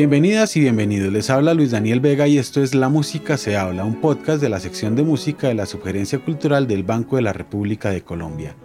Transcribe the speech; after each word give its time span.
Bienvenidas 0.00 0.56
y 0.56 0.60
bienvenidos, 0.60 1.12
les 1.12 1.28
habla 1.28 1.52
Luis 1.52 1.72
Daniel 1.72 2.00
Vega 2.00 2.26
y 2.26 2.38
esto 2.38 2.62
es 2.62 2.74
La 2.74 2.88
Música 2.88 3.36
se 3.36 3.58
habla, 3.58 3.84
un 3.84 4.00
podcast 4.00 4.40
de 4.40 4.48
la 4.48 4.58
sección 4.58 4.96
de 4.96 5.02
música 5.02 5.48
de 5.48 5.54
la 5.54 5.66
Sugerencia 5.66 6.18
Cultural 6.20 6.66
del 6.66 6.84
Banco 6.84 7.16
de 7.16 7.22
la 7.22 7.34
República 7.34 7.90
de 7.90 8.02
Colombia. 8.02 8.56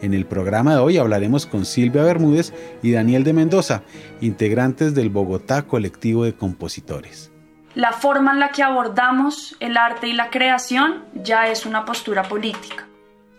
En 0.00 0.14
el 0.14 0.24
programa 0.24 0.72
de 0.72 0.80
hoy 0.80 0.96
hablaremos 0.96 1.44
con 1.44 1.66
Silvia 1.66 2.04
Bermúdez 2.04 2.54
y 2.82 2.92
Daniel 2.92 3.22
de 3.22 3.34
Mendoza, 3.34 3.82
integrantes 4.22 4.94
del 4.94 5.10
Bogotá 5.10 5.66
Colectivo 5.66 6.24
de 6.24 6.32
Compositores. 6.32 7.30
La 7.74 7.92
forma 7.92 8.32
en 8.32 8.40
la 8.40 8.48
que 8.48 8.62
abordamos 8.62 9.56
el 9.60 9.76
arte 9.76 10.08
y 10.08 10.14
la 10.14 10.30
creación 10.30 11.04
ya 11.12 11.48
es 11.48 11.66
una 11.66 11.84
postura 11.84 12.22
política. 12.22 12.87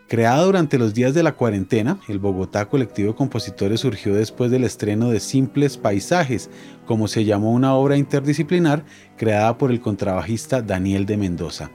Creada 0.09 0.43
durante 0.43 0.79
los 0.79 0.95
días 0.95 1.13
de 1.13 1.21
la 1.21 1.33
cuarentena, 1.33 1.99
el 2.07 2.17
Bogotá 2.17 2.67
Colectivo 2.67 3.11
de 3.11 3.15
Compositores 3.15 3.81
surgió 3.81 4.15
después 4.15 4.49
del 4.49 4.63
estreno 4.63 5.11
de 5.11 5.19
Simples 5.19 5.77
Paisajes, 5.77 6.49
como 6.87 7.07
se 7.07 7.25
llamó 7.25 7.53
una 7.53 7.75
obra 7.75 7.95
interdisciplinar 7.95 8.83
creada 9.17 9.59
por 9.59 9.69
el 9.69 9.81
contrabajista 9.81 10.63
Daniel 10.63 11.05
de 11.05 11.17
Mendoza. 11.17 11.69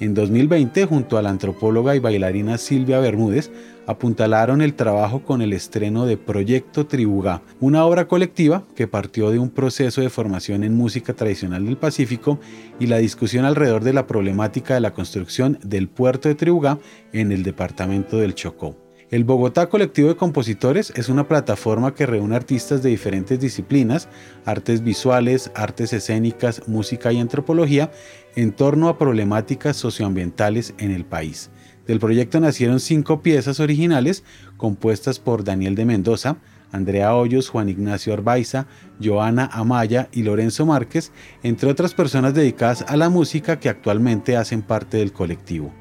En 0.00 0.14
2020, 0.14 0.84
junto 0.84 1.16
a 1.16 1.22
la 1.22 1.30
antropóloga 1.30 1.94
y 1.94 2.00
bailarina 2.00 2.58
Silvia 2.58 2.98
Bermúdez, 2.98 3.52
apuntalaron 3.86 4.62
el 4.62 4.74
trabajo 4.74 5.22
con 5.22 5.42
el 5.42 5.52
estreno 5.52 6.06
de 6.06 6.16
Proyecto 6.16 6.86
Tribugá, 6.86 7.42
una 7.60 7.84
obra 7.84 8.08
colectiva 8.08 8.64
que 8.74 8.88
partió 8.88 9.30
de 9.30 9.38
un 9.38 9.50
proceso 9.50 10.00
de 10.00 10.10
formación 10.10 10.64
en 10.64 10.74
música 10.74 11.14
tradicional 11.14 11.64
del 11.64 11.76
Pacífico 11.76 12.38
y 12.78 12.86
la 12.86 12.98
discusión 12.98 13.44
alrededor 13.44 13.84
de 13.84 13.92
la 13.92 14.06
problemática 14.06 14.74
de 14.74 14.80
la 14.80 14.92
construcción 14.92 15.58
del 15.62 15.88
puerto 15.88 16.28
de 16.28 16.34
Tribugá 16.34 16.78
en 17.12 17.32
el 17.32 17.42
departamento 17.42 18.18
del 18.18 18.34
Chocó. 18.34 18.76
El 19.08 19.22
Bogotá 19.22 19.68
Colectivo 19.68 20.08
de 20.08 20.16
Compositores 20.16 20.92
es 20.96 21.08
una 21.08 21.28
plataforma 21.28 21.94
que 21.94 22.06
reúne 22.06 22.34
artistas 22.34 22.82
de 22.82 22.90
diferentes 22.90 23.38
disciplinas, 23.38 24.08
artes 24.44 24.82
visuales, 24.82 25.52
artes 25.54 25.92
escénicas, 25.92 26.66
música 26.66 27.12
y 27.12 27.20
antropología, 27.20 27.92
en 28.34 28.50
torno 28.50 28.88
a 28.88 28.98
problemáticas 28.98 29.76
socioambientales 29.76 30.74
en 30.78 30.90
el 30.90 31.04
país. 31.04 31.50
Del 31.86 32.00
proyecto 32.00 32.40
nacieron 32.40 32.80
cinco 32.80 33.22
piezas 33.22 33.60
originales 33.60 34.24
compuestas 34.56 35.18
por 35.18 35.44
Daniel 35.44 35.74
de 35.74 35.84
Mendoza, 35.84 36.36
Andrea 36.72 37.14
Hoyos, 37.14 37.48
Juan 37.48 37.68
Ignacio 37.68 38.12
Arbaiza, 38.12 38.66
Joana 39.02 39.48
Amaya 39.52 40.08
y 40.12 40.22
Lorenzo 40.24 40.66
Márquez, 40.66 41.12
entre 41.42 41.70
otras 41.70 41.94
personas 41.94 42.34
dedicadas 42.34 42.84
a 42.88 42.96
la 42.96 43.08
música 43.08 43.60
que 43.60 43.68
actualmente 43.68 44.36
hacen 44.36 44.62
parte 44.62 44.96
del 44.96 45.12
colectivo. 45.12 45.72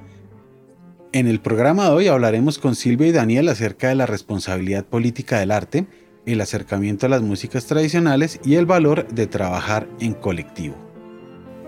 En 1.11 1.27
el 1.27 1.39
programa 1.39 1.85
de 1.85 1.91
hoy 1.91 2.07
hablaremos 2.07 2.59
con 2.59 2.75
Silvia 2.75 3.07
y 3.07 3.11
Daniel 3.11 3.49
acerca 3.49 3.87
de 3.87 3.95
la 3.95 4.05
responsabilidad 4.05 4.85
política 4.85 5.39
del 5.39 5.51
arte, 5.51 5.87
el 6.25 6.41
acercamiento 6.41 7.05
a 7.05 7.09
las 7.09 7.21
músicas 7.21 7.65
tradicionales 7.65 8.39
y 8.43 8.55
el 8.55 8.65
valor 8.65 9.07
de 9.07 9.25
trabajar 9.25 9.87
en 9.99 10.13
colectivo. 10.13 10.84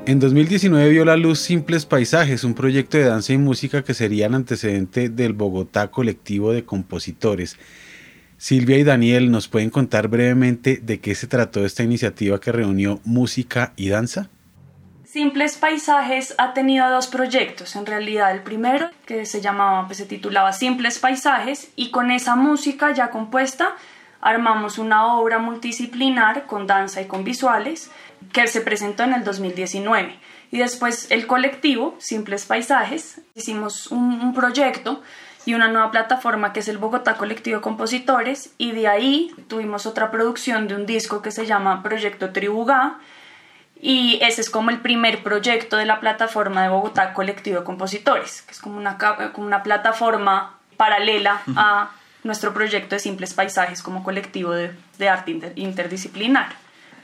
En 0.08 0.22
2019 0.22 0.90
vio 0.90 1.04
la 1.04 1.18
luz 1.18 1.38
Simples 1.38 1.86
Paisajes, 1.86 2.46
un 2.46 2.54
proyecto 2.54 2.98
de 2.98 3.04
danza 3.04 3.34
y 3.34 3.38
música 3.38 3.84
que 3.84 3.94
sería 3.94 4.28
el 4.28 4.36
antecedente 4.36 5.10
del 5.10 5.34
Bogotá 5.34 5.92
Colectivo 5.92 6.54
de 6.54 6.64
Compositores. 6.64 7.58
Silvia 8.38 8.78
y 8.78 8.86
Daniel, 8.86 9.30
¿nos 9.30 9.50
pueden 9.50 9.70
contar 9.70 10.08
brevemente 10.08 10.78
de 10.82 11.02
qué 11.02 11.14
se 11.14 11.28
trató 11.28 11.66
esta 11.66 11.84
iniciativa 11.84 12.40
que 12.40 12.54
reunió 12.54 13.02
música 13.04 13.74
y 13.76 13.90
danza? 13.90 14.30
Simples 15.04 15.58
Paisajes 15.58 16.36
ha 16.38 16.54
tenido 16.54 16.90
dos 16.90 17.08
proyectos, 17.08 17.76
en 17.76 17.86
realidad 17.86 18.32
el 18.32 18.44
primero 18.44 18.90
que 19.06 19.26
se 19.26 19.42
llamaba, 19.42 19.88
pues 19.88 19.98
se 19.98 20.06
titulaba 20.06 20.54
Simples 20.54 21.00
Paisajes 21.00 21.68
y 21.76 21.92
con 21.92 22.12
esa 22.12 22.38
música 22.38 22.94
ya 22.94 23.10
compuesta 23.10 23.76
armamos 24.22 24.78
una 24.78 25.16
obra 25.16 25.40
multidisciplinar 25.40 26.46
con 26.46 26.68
danza 26.68 27.02
y 27.02 27.06
con 27.06 27.24
visuales 27.24 27.92
que 28.34 28.48
se 28.48 28.62
presentó 28.62 29.04
en 29.04 29.14
el 29.14 29.24
2019. 29.24 30.20
Y 30.52 30.60
después 30.60 31.12
el 31.12 31.28
colectivo, 31.28 31.96
Simples 32.00 32.46
Paisajes, 32.46 33.22
hicimos 33.36 33.88
un, 33.88 34.34
proyecto 34.34 35.02
y 35.46 35.54
una 35.54 35.68
nueva 35.68 35.92
plataforma 35.92 36.54
que 36.54 36.62
es 36.62 36.68
el 36.68 36.78
Bogotá 36.78 37.16
Colectivo 37.16 37.58
de 37.58 37.62
Compositores. 37.62 38.54
Y 38.58 38.72
de 38.72 38.88
ahí 38.88 39.34
tuvimos 39.48 39.86
otra 39.86 40.12
producción 40.12 40.68
de 40.68 40.76
un 40.76 40.86
disco 40.86 41.22
que 41.22 41.32
se 41.32 41.46
llama 41.46 41.84
Proyecto 41.84 42.32
Tribugá 42.32 43.00
y 43.82 44.20
ese 44.22 44.42
es 44.42 44.50
como 44.50 44.72
el 44.72 44.80
primer 44.80 45.22
proyecto 45.24 45.78
de 45.78 45.86
la 45.86 46.00
plataforma 46.00 46.64
de 46.64 46.70
Bogotá 46.70 47.14
Colectivo 47.14 47.60
de 47.60 47.64
Compositores, 47.64 48.42
que 48.42 48.52
es 48.52 48.60
como 48.60 48.78
una, 48.78 48.98
como 49.34 49.46
una 49.46 49.64
plataforma 49.64 50.58
paralela 50.78 51.42
a 51.56 51.92
nuestro 52.24 52.54
proyecto 52.54 52.96
de 52.96 53.00
Simples 53.00 53.34
Paisajes 53.34 53.82
como 53.82 54.04
colectivo 54.04 54.52
de, 54.52 54.72
arte 55.10 55.54
interdisciplinar. 55.56 56.56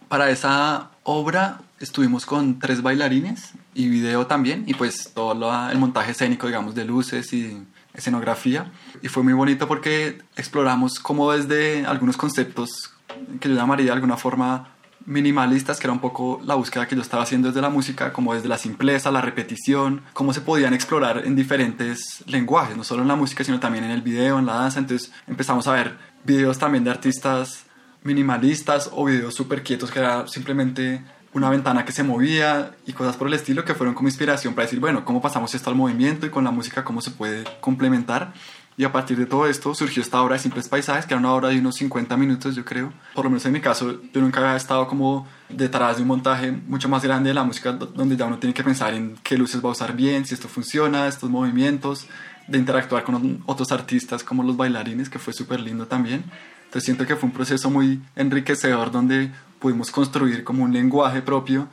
Para 0.08 0.30
esa 0.30 0.92
obra 1.04 1.60
estuvimos 1.80 2.26
con 2.26 2.60
tres 2.60 2.82
bailarines 2.82 3.54
y 3.74 3.90
video 3.90 4.28
también, 4.28 4.64
y 4.68 4.74
pues 4.74 5.12
todo 5.14 5.70
el 5.70 5.78
montaje 5.78 6.12
escénico, 6.12 6.48
digamos, 6.48 6.76
de 6.76 6.86
luces 6.86 7.34
y 7.34 7.66
escenografía. 7.94 8.72
Y 9.02 9.08
fue 9.08 9.24
muy 9.24 9.34
bonito 9.34 9.68
porque 9.68 10.22
exploramos 10.36 11.00
cómo 11.00 11.32
desde 11.32 11.86
algunos 11.86 12.18
conceptos 12.18 12.94
que 13.40 13.50
yo 13.50 13.56
llamaría 13.56 13.88
de 13.88 13.92
alguna 13.92 14.18
forma 14.18 14.73
minimalistas, 15.06 15.80
que 15.80 15.88
era 15.88 15.94
un 15.94 16.00
poco 16.00 16.42
la 16.44 16.56
búsqueda 16.56 16.88
que 16.88 16.96
yo 16.96 17.02
estaba 17.02 17.24
haciendo 17.24 17.50
desde 17.50 17.62
la 17.62 17.70
música, 17.70 18.14
como 18.14 18.34
desde 18.34 18.48
la 18.48 18.58
simpleza, 18.58 19.12
la 19.12 19.22
repetición, 19.22 20.02
cómo 20.14 20.34
se 20.34 20.42
podían 20.42 20.74
explorar 20.74 21.24
en 21.26 21.36
diferentes 21.36 22.24
lenguajes, 22.28 22.78
no 22.78 22.84
solo 22.84 23.02
en 23.02 23.08
la 23.08 23.16
música, 23.16 23.44
sino 23.44 23.60
también 23.60 23.84
en 23.84 23.92
el 23.92 24.02
video, 24.02 24.40
en 24.40 24.46
la 24.46 24.56
danza. 24.56 24.80
Entonces 24.80 25.12
empezamos 25.28 25.68
a 25.68 25.74
ver 25.74 25.98
videos 26.24 26.58
también 26.58 26.84
de 26.84 26.92
artistas 26.92 27.66
minimalistas 28.04 28.90
o 28.94 29.06
videos 29.06 29.34
súper 29.34 29.64
quietos 29.64 29.90
que 29.92 30.00
era 30.00 30.28
simplemente 30.28 31.04
una 31.34 31.50
ventana 31.50 31.84
que 31.84 31.92
se 31.92 32.04
movía 32.04 32.76
y 32.86 32.94
cosas 32.94 33.16
por 33.16 33.28
el 33.28 33.34
estilo 33.34 33.66
que 33.66 33.74
fueron 33.74 33.96
como 33.96 34.08
inspiración 34.08 34.54
para 34.54 34.66
decir, 34.66 34.80
bueno, 34.80 35.04
¿cómo 35.04 35.22
pasamos 35.22 35.56
esto 35.56 35.70
al 35.70 35.76
movimiento 35.76 36.26
y 36.26 36.30
con 36.30 36.44
la 36.44 36.52
música 36.52 36.84
cómo 36.84 37.02
se 37.02 37.12
puede 37.12 37.44
complementar? 37.60 38.34
Y 38.76 38.84
a 38.86 38.92
partir 38.92 39.18
de 39.18 39.26
todo 39.26 39.48
esto 39.48 39.76
surgió 39.76 40.02
esta 40.02 40.22
obra 40.22 40.36
de 40.36 40.40
Simples 40.40 40.68
Paisajes, 40.68 41.06
que 41.06 41.14
era 41.14 41.20
una 41.20 41.32
obra 41.34 41.50
de 41.50 41.60
unos 41.60 41.76
50 41.76 42.18
minutos, 42.18 42.56
yo 42.56 42.66
creo. 42.66 42.92
Por 43.14 43.26
lo 43.26 43.30
menos 43.30 43.46
en 43.46 43.54
mi 43.54 43.62
caso, 43.62 44.02
yo 44.12 44.22
nunca 44.22 44.40
había 44.40 44.56
estado 44.56 44.88
como 44.88 45.28
detrás 45.50 45.98
de 45.98 46.02
un 46.02 46.08
montaje 46.08 46.52
mucho 46.52 46.90
más 46.90 47.04
grande 47.04 47.30
de 47.30 47.36
la 47.36 47.44
música, 47.44 47.72
donde 47.74 48.18
ya 48.18 48.26
uno 48.26 48.40
tiene 48.40 48.54
que 48.54 48.64
pensar 48.64 48.94
en 48.94 49.16
qué 49.24 49.38
luces 49.38 49.64
va 49.64 49.70
a 49.70 49.74
usar 49.74 49.96
bien, 49.96 50.26
si 50.26 50.34
esto 50.34 50.48
funciona, 50.48 51.08
estos 51.08 51.30
movimientos, 51.30 52.08
de 52.48 52.58
interactuar 52.58 53.04
con 53.04 53.44
otros 53.46 53.72
artistas 53.72 54.24
como 54.24 54.44
los 54.44 54.58
bailarines, 54.58 55.10
que 55.10 55.20
fue 55.20 55.34
súper 55.34 55.60
lindo 55.60 55.86
también. 55.86 56.24
Entonces 56.66 56.86
siento 56.86 57.06
que 57.06 57.16
fue 57.16 57.30
un 57.30 57.36
proceso 57.36 57.70
muy 57.70 58.02
enriquecedor 58.16 58.92
donde 58.92 59.32
pudimos 59.60 59.92
construir 59.92 60.44
como 60.44 60.64
un 60.64 60.74
lenguaje 60.74 61.22
propio 61.22 61.68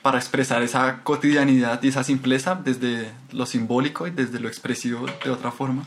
para 0.00 0.18
expresar 0.18 0.62
esa 0.62 1.02
cotidianidad 1.02 1.82
y 1.82 1.88
esa 1.88 2.04
simpleza 2.04 2.54
desde 2.62 3.10
lo 3.32 3.46
simbólico 3.46 4.06
y 4.06 4.10
desde 4.10 4.38
lo 4.38 4.48
expresivo 4.48 5.06
de 5.24 5.30
otra 5.30 5.50
forma. 5.50 5.84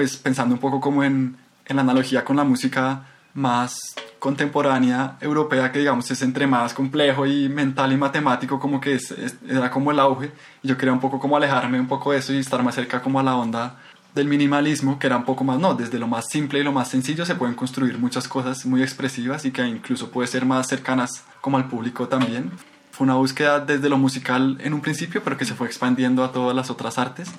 Pues 0.00 0.16
pensando 0.16 0.54
un 0.54 0.60
poco 0.62 0.80
como 0.80 1.04
en, 1.04 1.36
en 1.66 1.76
la 1.76 1.82
analogía 1.82 2.24
con 2.24 2.36
la 2.36 2.42
música 2.42 3.02
más 3.34 3.94
contemporánea 4.18 5.18
europea 5.20 5.70
que 5.70 5.80
digamos 5.80 6.10
es 6.10 6.22
entre 6.22 6.46
más 6.46 6.72
complejo 6.72 7.26
y 7.26 7.50
mental 7.50 7.92
y 7.92 7.98
matemático 7.98 8.58
como 8.58 8.80
que 8.80 8.94
es, 8.94 9.14
era 9.46 9.70
como 9.70 9.90
el 9.90 10.00
auge 10.00 10.32
y 10.62 10.68
yo 10.68 10.78
quería 10.78 10.94
un 10.94 11.00
poco 11.00 11.20
como 11.20 11.36
alejarme 11.36 11.78
un 11.78 11.86
poco 11.86 12.12
de 12.12 12.18
eso 12.20 12.32
y 12.32 12.38
estar 12.38 12.62
más 12.62 12.76
cerca 12.76 13.02
como 13.02 13.20
a 13.20 13.22
la 13.22 13.36
onda 13.36 13.78
del 14.14 14.26
minimalismo, 14.26 14.98
que 14.98 15.06
era 15.06 15.18
un 15.18 15.26
poco 15.26 15.44
más, 15.44 15.58
no, 15.58 15.74
desde 15.74 15.98
lo 15.98 16.06
más 16.06 16.24
simple 16.30 16.60
y 16.60 16.62
lo 16.62 16.72
más 16.72 16.88
sencillo 16.88 17.26
se 17.26 17.34
pueden 17.34 17.54
construir 17.54 17.98
muchas 17.98 18.26
cosas 18.26 18.64
muy 18.64 18.82
expresivas 18.82 19.44
y 19.44 19.50
que 19.50 19.66
incluso 19.66 20.10
puede 20.10 20.28
ser 20.28 20.46
más 20.46 20.66
cercanas 20.66 21.26
como 21.42 21.58
al 21.58 21.68
público 21.68 22.08
también. 22.08 22.52
Fue 22.90 23.04
una 23.04 23.16
búsqueda 23.16 23.60
desde 23.60 23.90
lo 23.90 23.98
musical 23.98 24.56
en 24.62 24.72
un 24.72 24.80
principio, 24.80 25.22
pero 25.22 25.36
que 25.36 25.44
se 25.44 25.52
fue 25.52 25.66
expandiendo 25.66 26.24
a 26.24 26.32
todas 26.32 26.56
las 26.56 26.70
otras 26.70 26.96
artes 26.96 27.30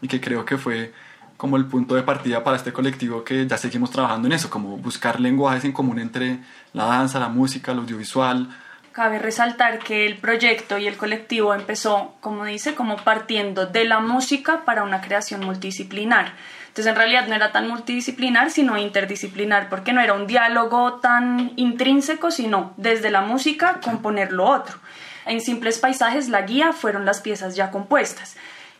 y 0.00 0.06
que 0.06 0.20
creo 0.20 0.44
que 0.44 0.58
fue 0.58 0.92
como 1.36 1.56
el 1.56 1.66
punto 1.66 1.94
de 1.94 2.02
partida 2.02 2.44
para 2.44 2.56
este 2.56 2.72
colectivo 2.72 3.24
que 3.24 3.46
ya 3.46 3.56
seguimos 3.58 3.90
trabajando 3.90 4.28
en 4.28 4.32
eso, 4.32 4.50
como 4.50 4.76
buscar 4.76 5.20
lenguajes 5.20 5.64
en 5.64 5.72
común 5.72 5.98
entre 5.98 6.38
la 6.72 6.84
danza, 6.84 7.18
la 7.18 7.28
música, 7.28 7.72
el 7.72 7.78
audiovisual, 7.78 8.48
Cabe 8.94 9.18
resaltar 9.18 9.80
que 9.80 10.06
el 10.06 10.18
proyecto 10.18 10.78
y 10.78 10.86
el 10.86 10.96
colectivo 10.96 11.52
empezó, 11.52 12.14
como 12.20 12.44
dice, 12.44 12.76
como 12.76 12.94
partiendo 12.94 13.66
de 13.66 13.84
la 13.84 13.98
música 13.98 14.64
para 14.64 14.84
una 14.84 15.00
creación 15.00 15.44
multidisciplinar. 15.44 16.34
Entonces 16.68 16.92
en 16.92 16.94
realidad 16.94 17.26
no 17.26 17.34
era 17.34 17.50
tan 17.50 17.66
multidisciplinar, 17.66 18.52
sino 18.52 18.78
interdisciplinar, 18.78 19.68
porque 19.68 19.92
no 19.92 20.00
era 20.00 20.12
un 20.12 20.28
diálogo 20.28 21.00
tan 21.00 21.54
intrínseco, 21.56 22.30
sino 22.30 22.72
desde 22.76 23.10
la 23.10 23.22
música 23.22 23.80
componer 23.82 24.30
lo 24.30 24.44
otro. 24.44 24.78
En 25.26 25.40
simples 25.40 25.80
paisajes 25.80 26.28
la 26.28 26.42
guía 26.42 26.72
fueron 26.72 27.04
las 27.04 27.20
piezas 27.20 27.56
ya 27.56 27.72
compuestas 27.72 28.36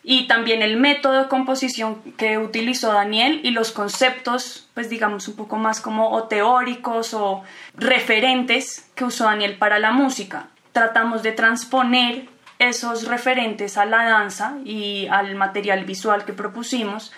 y 0.06 0.27
también 0.27 0.61
el 0.61 0.77
método 0.77 1.23
de 1.23 1.29
composición 1.29 2.03
que 2.19 2.37
utilizó 2.37 2.93
Daniel 2.93 3.41
y 3.43 3.53
los 3.53 3.73
conceptos, 3.73 4.69
pues 4.75 4.91
digamos 4.91 5.27
un 5.29 5.37
poco 5.37 5.56
más 5.56 5.81
como 5.81 6.11
o 6.11 6.25
teóricos 6.25 7.15
o 7.15 7.43
referentes 7.75 8.87
que 8.95 9.05
usó 9.05 9.25
Daniel 9.25 9.56
para 9.56 9.79
la 9.79 9.93
música. 9.93 10.49
Tratamos 10.73 11.23
de 11.23 11.33
transponer 11.33 12.29
esos 12.59 13.09
referentes 13.09 13.79
a 13.79 13.87
la 13.87 14.05
danza 14.05 14.59
y 14.65 15.06
al 15.11 15.35
material 15.37 15.85
visual 15.85 16.25
que 16.25 16.35
propusimos 16.35 17.12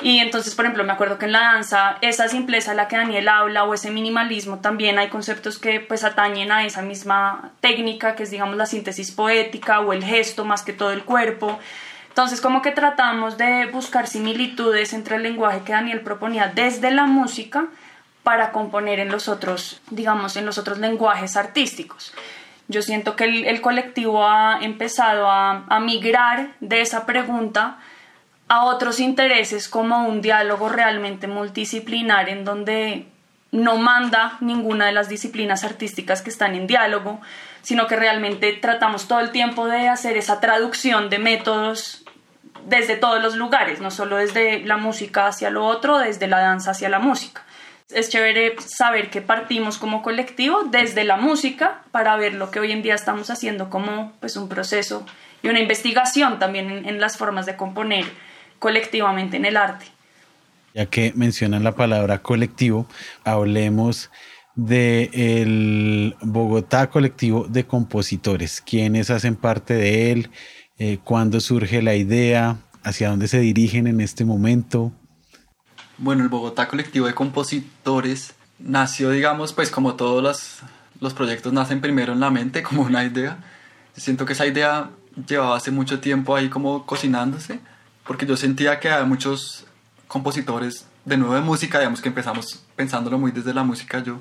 Y 0.00 0.18
entonces, 0.18 0.54
por 0.54 0.64
ejemplo, 0.64 0.82
me 0.82 0.92
acuerdo 0.92 1.18
que 1.18 1.26
en 1.26 1.32
la 1.32 1.52
danza, 1.52 1.98
esa 2.00 2.26
simpleza 2.28 2.72
a 2.72 2.74
la 2.74 2.88
que 2.88 2.96
Daniel 2.96 3.28
habla 3.28 3.64
o 3.64 3.74
ese 3.74 3.90
minimalismo, 3.90 4.58
también 4.58 4.98
hay 4.98 5.08
conceptos 5.08 5.58
que 5.58 5.78
pues 5.78 6.02
atañen 6.02 6.50
a 6.50 6.64
esa 6.64 6.82
misma 6.82 7.52
técnica, 7.60 8.16
que 8.16 8.24
es 8.24 8.30
digamos 8.30 8.56
la 8.56 8.66
síntesis 8.66 9.12
poética 9.12 9.80
o 9.80 9.92
el 9.92 10.02
gesto 10.02 10.44
más 10.44 10.62
que 10.62 10.72
todo 10.72 10.90
el 10.90 11.04
cuerpo. 11.04 11.60
Entonces, 12.14 12.40
como 12.40 12.62
que 12.62 12.70
tratamos 12.70 13.38
de 13.38 13.66
buscar 13.66 14.06
similitudes 14.06 14.92
entre 14.92 15.16
el 15.16 15.24
lenguaje 15.24 15.62
que 15.64 15.72
Daniel 15.72 16.00
proponía 16.02 16.46
desde 16.46 16.92
la 16.92 17.06
música 17.06 17.66
para 18.22 18.52
componer 18.52 19.00
en 19.00 19.10
los 19.10 19.28
otros, 19.28 19.80
digamos, 19.90 20.36
en 20.36 20.46
los 20.46 20.56
otros 20.56 20.78
lenguajes 20.78 21.36
artísticos. 21.36 22.14
Yo 22.68 22.82
siento 22.82 23.16
que 23.16 23.50
el, 23.50 23.60
colectivo 23.60 24.24
ha 24.24 24.60
empezado 24.62 25.28
a, 25.28 25.64
a 25.68 25.80
migrar 25.80 26.52
de 26.60 26.82
esa 26.82 27.04
pregunta 27.04 27.78
a 28.46 28.64
otros 28.66 29.00
intereses 29.00 29.68
como 29.68 30.06
un 30.06 30.22
diálogo 30.22 30.68
realmente 30.68 31.26
multidisciplinar 31.26 32.28
en 32.28 32.44
donde 32.44 33.08
no 33.50 33.76
manda 33.76 34.36
ninguna 34.40 34.86
de 34.86 34.92
las 34.92 35.08
disciplinas 35.08 35.64
artísticas 35.64 36.22
que 36.22 36.30
están 36.30 36.54
en 36.54 36.68
diálogo, 36.68 37.20
sino 37.62 37.88
que 37.88 37.96
realmente 37.96 38.52
tratamos 38.52 39.08
todo 39.08 39.18
el 39.18 39.32
tiempo 39.32 39.66
de 39.66 39.88
hacer 39.88 40.16
esa 40.16 40.38
traducción 40.38 41.10
de 41.10 41.18
métodos 41.18 42.03
desde 42.66 42.96
todos 42.96 43.22
los 43.22 43.36
lugares, 43.36 43.80
no 43.80 43.90
solo 43.90 44.16
desde 44.16 44.60
la 44.64 44.76
música 44.76 45.26
hacia 45.26 45.50
lo 45.50 45.64
otro, 45.64 45.98
desde 45.98 46.26
la 46.26 46.40
danza 46.40 46.72
hacia 46.72 46.88
la 46.88 46.98
música. 46.98 47.42
Es 47.90 48.08
chévere 48.08 48.56
saber 48.58 49.10
que 49.10 49.20
partimos 49.20 49.78
como 49.78 50.02
colectivo 50.02 50.64
desde 50.64 51.04
la 51.04 51.16
música 51.16 51.82
para 51.90 52.16
ver 52.16 52.34
lo 52.34 52.50
que 52.50 52.60
hoy 52.60 52.72
en 52.72 52.82
día 52.82 52.94
estamos 52.94 53.30
haciendo 53.30 53.68
como 53.70 54.12
pues, 54.20 54.36
un 54.36 54.48
proceso 54.48 55.04
y 55.42 55.48
una 55.48 55.60
investigación 55.60 56.38
también 56.38 56.70
en, 56.70 56.88
en 56.88 57.00
las 57.00 57.16
formas 57.18 57.46
de 57.46 57.56
componer 57.56 58.06
colectivamente 58.58 59.36
en 59.36 59.44
el 59.44 59.56
arte. 59.56 59.86
Ya 60.72 60.86
que 60.86 61.12
mencionan 61.14 61.62
la 61.62 61.72
palabra 61.72 62.18
colectivo, 62.20 62.86
hablemos 63.22 64.10
del 64.56 66.16
Bogotá 66.20 66.88
Colectivo 66.88 67.46
de 67.48 67.66
Compositores. 67.66 68.60
¿Quiénes 68.60 69.10
hacen 69.10 69.36
parte 69.36 69.74
de 69.74 70.12
él? 70.12 70.30
Eh, 70.78 70.98
¿Cuándo 71.04 71.40
surge 71.40 71.82
la 71.82 71.94
idea? 71.94 72.56
¿Hacia 72.82 73.08
dónde 73.08 73.28
se 73.28 73.38
dirigen 73.38 73.86
en 73.86 74.00
este 74.00 74.24
momento? 74.24 74.92
Bueno, 75.98 76.22
el 76.24 76.28
Bogotá 76.28 76.66
Colectivo 76.66 77.06
de 77.06 77.14
Compositores 77.14 78.34
nació, 78.58 79.10
digamos, 79.10 79.52
pues 79.52 79.70
como 79.70 79.94
todos 79.94 80.22
los, 80.22 80.58
los 81.00 81.14
proyectos 81.14 81.52
nacen 81.52 81.80
primero 81.80 82.12
en 82.12 82.20
la 82.20 82.30
mente, 82.30 82.62
como 82.64 82.82
una 82.82 83.04
idea. 83.04 83.38
Siento 83.96 84.26
que 84.26 84.32
esa 84.32 84.46
idea 84.46 84.90
llevaba 85.28 85.56
hace 85.56 85.70
mucho 85.70 86.00
tiempo 86.00 86.34
ahí 86.34 86.48
como 86.48 86.84
cocinándose, 86.84 87.60
porque 88.04 88.26
yo 88.26 88.36
sentía 88.36 88.80
que 88.80 88.90
había 88.90 89.06
muchos 89.06 89.66
compositores 90.08 90.86
de 91.04 91.16
nuevo 91.16 91.34
de 91.34 91.40
música, 91.40 91.78
digamos 91.78 92.00
que 92.00 92.08
empezamos 92.08 92.64
pensándolo 92.74 93.18
muy 93.18 93.30
desde 93.30 93.54
la 93.54 93.62
música 93.62 94.02
yo. 94.02 94.18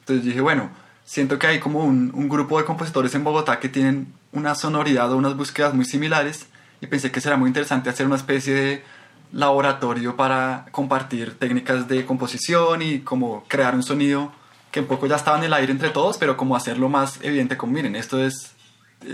Entonces 0.00 0.24
dije, 0.24 0.40
bueno, 0.40 0.70
siento 1.04 1.38
que 1.38 1.46
hay 1.46 1.60
como 1.60 1.84
un, 1.84 2.10
un 2.12 2.28
grupo 2.28 2.58
de 2.58 2.64
compositores 2.64 3.14
en 3.14 3.22
Bogotá 3.22 3.60
que 3.60 3.68
tienen 3.68 4.12
una 4.32 4.54
sonoridad 4.54 5.12
o 5.12 5.16
unas 5.16 5.36
búsquedas 5.36 5.74
muy 5.74 5.84
similares 5.84 6.46
y 6.80 6.86
pensé 6.86 7.10
que 7.10 7.20
será 7.20 7.36
muy 7.36 7.48
interesante 7.48 7.90
hacer 7.90 8.06
una 8.06 8.16
especie 8.16 8.54
de 8.54 8.84
laboratorio 9.32 10.16
para 10.16 10.66
compartir 10.72 11.38
técnicas 11.38 11.88
de 11.88 12.04
composición 12.04 12.82
y 12.82 13.00
como 13.00 13.44
crear 13.48 13.74
un 13.74 13.82
sonido 13.82 14.32
que 14.70 14.80
un 14.80 14.86
poco 14.86 15.06
ya 15.06 15.16
estaba 15.16 15.38
en 15.38 15.44
el 15.44 15.52
aire 15.52 15.70
entre 15.70 15.90
todos, 15.90 16.18
pero 16.18 16.36
como 16.36 16.56
hacerlo 16.56 16.88
más 16.88 17.18
evidente, 17.22 17.56
como 17.56 17.74
miren, 17.74 17.94
esto 17.94 18.24
es, 18.24 18.52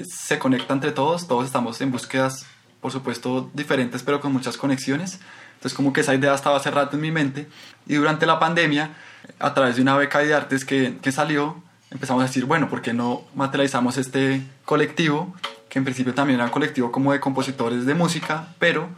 se 0.09 0.39
conecta 0.39 0.73
entre 0.73 0.93
todos, 0.93 1.27
todos 1.27 1.47
estamos 1.47 1.81
en 1.81 1.91
búsquedas, 1.91 2.47
por 2.81 2.93
supuesto, 2.93 3.51
diferentes, 3.55 4.05
pero 4.05 4.21
con 4.21 4.33
muchas 4.33 4.57
conexiones. 4.57 5.19
Entonces 5.55 5.75
como 5.75 5.93
que 5.93 6.03
esa 6.03 6.15
idea 6.15 6.35
estaba 6.35 6.57
hace 6.57 6.71
rato 6.71 6.95
en 6.95 7.03
mi 7.03 7.11
mente 7.11 7.49
y 7.89 7.95
durante 7.95 8.25
la 8.25 8.39
pandemia, 8.39 8.93
a 9.41 9.53
través 9.53 9.75
de 9.75 9.83
una 9.83 9.97
beca 9.97 10.21
de 10.21 10.33
artes 10.33 10.65
que, 10.65 10.97
que 11.03 11.11
salió, 11.11 11.61
empezamos 11.91 12.23
a 12.23 12.27
decir, 12.27 12.45
bueno, 12.45 12.69
¿por 12.69 12.83
qué 12.83 12.93
no 12.93 13.23
materializamos 13.35 13.97
este 13.97 14.43
colectivo? 14.65 15.35
Que 15.69 15.79
en 15.79 15.85
principio 15.85 16.15
también 16.15 16.39
era 16.39 16.47
un 16.47 16.51
colectivo 16.51 16.93
como 16.93 17.13
de 17.13 17.21
compositores 17.21 17.87
de 17.87 17.95
música, 17.95 18.49
pero 18.59 18.89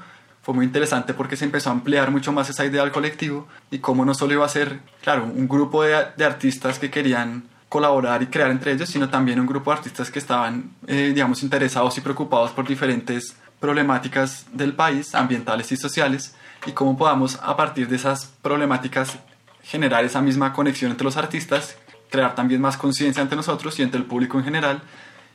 fue 0.43 0.55
muy 0.55 0.65
interesante 0.65 1.15
porque 1.15 1.37
se 1.37 1.45
empezó 1.45 1.71
a 1.71 1.73
ampliar 1.73 2.11
mucho 2.11 2.33
más 2.33 2.49
esa 2.49 2.65
idea 2.65 2.83
del 2.83 2.93
colectivo 2.93 3.47
y 3.71 3.79
cómo 3.79 4.05
no 4.05 4.15
solo 4.15 4.35
iba 4.35 4.47
a 4.47 4.49
ser, 4.49 4.81
claro, 5.03 5.25
un 5.25 5.49
grupo 5.49 5.83
de, 5.83 6.07
de 6.17 6.25
artistas 6.25 6.79
que 6.79 6.91
querían 6.91 7.45
colaborar 7.69 8.23
y 8.23 8.27
crear 8.27 8.51
entre 8.51 8.73
ellos, 8.73 8.89
sino 8.89 9.09
también 9.09 9.39
un 9.39 9.47
grupo 9.47 9.71
de 9.71 9.77
artistas 9.79 10.11
que 10.11 10.19
estaban, 10.19 10.73
eh, 10.89 11.13
digamos, 11.15 11.43
interesados 11.43 11.97
y 11.99 12.01
preocupados 12.01 12.51
por 12.51 12.67
diferentes 12.67 13.37
problemáticas 13.61 14.47
del 14.53 14.75
país, 14.75 15.15
ambientales 15.15 15.71
y 15.71 15.77
sociales, 15.77 16.35
y 16.67 16.73
cómo 16.73 16.99
podamos 16.99 17.39
a 17.43 17.57
partir 17.57 17.89
de 17.89 17.97
esas 17.97 18.27
problemáticas 18.43 19.19
generar 19.63 20.05
esa 20.05 20.21
misma 20.21 20.53
conexión 20.53 20.91
entre 20.91 21.05
los 21.05 21.17
artistas 21.17 21.77
crear 22.11 22.35
también 22.35 22.61
más 22.61 22.77
conciencia 22.77 23.23
ante 23.23 23.37
nosotros 23.37 23.79
y 23.79 23.83
ante 23.83 23.97
el 23.97 24.05
público 24.05 24.39
en 24.39 24.45
general 24.45 24.83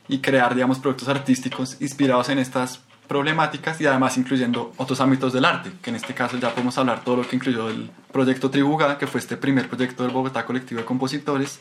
y 0.08 0.18
crear, 0.18 0.54
digamos, 0.54 0.78
productos 0.78 1.08
artísticos 1.08 1.76
inspirados 1.80 2.28
en 2.28 2.38
estas 2.38 2.80
problemáticas 3.08 3.80
y 3.80 3.86
además 3.86 4.16
incluyendo 4.16 4.72
otros 4.76 5.00
ámbitos 5.00 5.32
del 5.32 5.44
arte, 5.44 5.72
que 5.82 5.90
en 5.90 5.96
este 5.96 6.14
caso 6.14 6.36
ya 6.38 6.50
podemos 6.50 6.76
hablar 6.78 7.02
todo 7.04 7.16
lo 7.16 7.28
que 7.28 7.36
incluyó 7.36 7.68
el 7.68 7.90
proyecto 8.12 8.50
Tribuga, 8.50 8.98
que 8.98 9.06
fue 9.06 9.20
este 9.20 9.36
primer 9.36 9.68
proyecto 9.68 10.02
del 10.02 10.12
Bogotá 10.12 10.44
Colectivo 10.44 10.80
de 10.80 10.86
Compositores, 10.86 11.60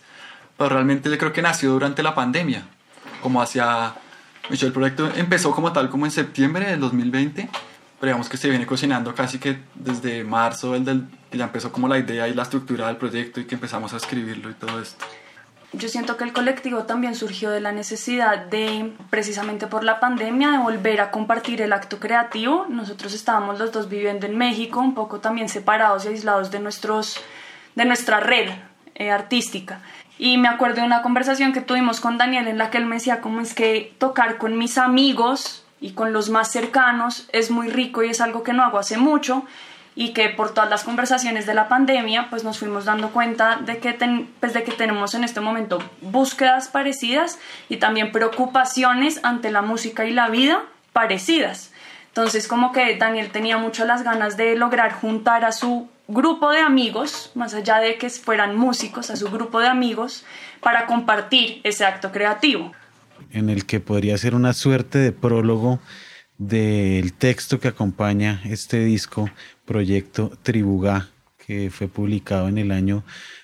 pero 0.57 0.69
realmente 0.69 1.09
yo 1.09 1.17
creo 1.17 1.33
que 1.33 1.41
nació 1.41 1.71
durante 1.71 2.03
la 2.03 2.15
pandemia, 2.15 2.67
como 3.21 3.41
hacia... 3.41 3.95
El 4.47 4.71
proyecto 4.71 5.09
empezó 5.15 5.51
como 5.51 5.73
tal 5.73 5.89
como 5.89 6.05
en 6.05 6.11
septiembre 6.11 6.67
del 6.67 6.79
2020 6.79 7.49
pero 7.99 8.09
digamos 8.09 8.29
que 8.29 8.37
se 8.37 8.49
viene 8.49 8.65
cocinando 8.65 9.15
casi 9.15 9.39
que 9.39 9.57
desde 9.73 10.23
marzo, 10.23 10.75
el 10.75 10.85
del, 10.85 11.07
que 11.31 11.37
ya 11.37 11.45
empezó 11.45 11.71
como 11.71 11.87
la 11.87 11.97
idea 11.97 12.27
y 12.27 12.33
la 12.33 12.43
estructura 12.43 12.87
del 12.87 12.97
proyecto 12.97 13.39
y 13.39 13.45
que 13.45 13.55
empezamos 13.55 13.93
a 13.93 13.97
escribirlo 13.97 14.49
y 14.49 14.53
todo 14.53 14.81
esto. 14.81 15.05
Yo 15.73 15.89
siento 15.89 16.15
que 16.15 16.23
el 16.23 16.31
colectivo 16.31 16.83
también 16.83 17.15
surgió 17.15 17.49
de 17.49 17.59
la 17.59 17.73
necesidad 17.73 18.45
de, 18.45 18.93
precisamente 19.09 19.67
por 19.67 19.83
la 19.83 19.99
pandemia, 19.99 20.51
de 20.51 20.57
volver 20.59 21.01
a 21.01 21.11
compartir 21.11 21.61
el 21.61 21.73
acto 21.73 21.99
creativo. 21.99 22.65
Nosotros 22.69 23.13
estábamos 23.13 23.59
los 23.59 23.73
dos 23.73 23.89
viviendo 23.89 24.25
en 24.25 24.37
México, 24.37 24.79
un 24.79 24.93
poco 24.93 25.19
también 25.19 25.49
separados 25.49 26.05
y 26.05 26.09
aislados 26.09 26.49
de, 26.51 26.59
nuestros, 26.59 27.19
de 27.75 27.83
nuestra 27.83 28.21
red 28.21 28.51
eh, 28.95 29.11
artística. 29.11 29.81
Y 30.17 30.37
me 30.37 30.47
acuerdo 30.47 30.77
de 30.77 30.87
una 30.87 31.01
conversación 31.01 31.51
que 31.51 31.59
tuvimos 31.59 31.99
con 31.99 32.17
Daniel 32.17 32.47
en 32.47 32.57
la 32.57 32.69
que 32.69 32.77
él 32.77 32.85
me 32.85 32.95
decía 32.95 33.19
cómo 33.19 33.41
es 33.41 33.53
que 33.53 33.93
tocar 33.97 34.37
con 34.37 34.57
mis 34.57 34.77
amigos 34.77 35.64
y 35.85 35.91
con 35.91 36.13
los 36.13 36.31
más 36.31 36.51
cercanos 36.51 37.29
es 37.31 37.51
muy 37.51 37.69
rico 37.69 38.01
y 38.01 38.09
es 38.09 38.19
algo 38.19 38.41
que 38.41 38.53
no 38.53 38.63
hago 38.63 38.79
hace 38.79 38.97
mucho 38.97 39.45
y 39.93 40.13
que 40.13 40.29
por 40.29 40.51
todas 40.51 40.67
las 40.67 40.83
conversaciones 40.83 41.45
de 41.45 41.53
la 41.53 41.67
pandemia 41.67 42.31
pues 42.31 42.43
nos 42.43 42.57
fuimos 42.57 42.85
dando 42.85 43.11
cuenta 43.11 43.57
de 43.57 43.77
que, 43.77 43.93
pues 44.39 44.55
de 44.55 44.63
que 44.63 44.71
tenemos 44.71 45.13
en 45.13 45.23
este 45.23 45.41
momento 45.41 45.77
búsquedas 46.01 46.69
parecidas 46.69 47.37
y 47.69 47.77
también 47.77 48.11
preocupaciones 48.11 49.19
ante 49.23 49.51
la 49.51 49.61
música 49.61 50.05
y 50.05 50.11
la 50.11 50.27
vida 50.29 50.63
parecidas. 50.91 51.71
Entonces 52.07 52.47
como 52.47 52.71
que 52.71 52.97
Daniel 52.97 53.29
tenía 53.29 53.59
mucho 53.59 53.85
las 53.85 54.01
ganas 54.01 54.37
de 54.37 54.55
lograr 54.55 54.91
juntar 54.91 55.45
a 55.45 55.51
su 55.51 55.87
grupo 56.07 56.49
de 56.49 56.61
amigos, 56.61 57.29
más 57.35 57.53
allá 57.53 57.77
de 57.77 57.99
que 57.99 58.09
fueran 58.09 58.57
músicos, 58.57 59.11
a 59.11 59.15
su 59.15 59.29
grupo 59.29 59.59
de 59.59 59.67
amigos, 59.67 60.25
para 60.61 60.87
compartir 60.87 61.61
ese 61.63 61.85
acto 61.85 62.11
creativo 62.11 62.71
en 63.31 63.49
el 63.49 63.65
que 63.65 63.79
podría 63.79 64.17
ser 64.17 64.35
una 64.35 64.53
suerte 64.53 64.99
de 64.99 65.11
prólogo 65.11 65.79
del 66.37 67.13
texto 67.13 67.59
que 67.59 67.69
acompaña 67.69 68.41
este 68.45 68.83
disco, 68.83 69.29
Proyecto 69.65 70.37
Tribugá, 70.43 71.09
que 71.37 71.69
fue 71.69 71.87
publicado 71.87 72.47
en 72.47 72.57
el 72.57 72.71
año 72.71 73.03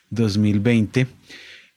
2020. 0.09 1.07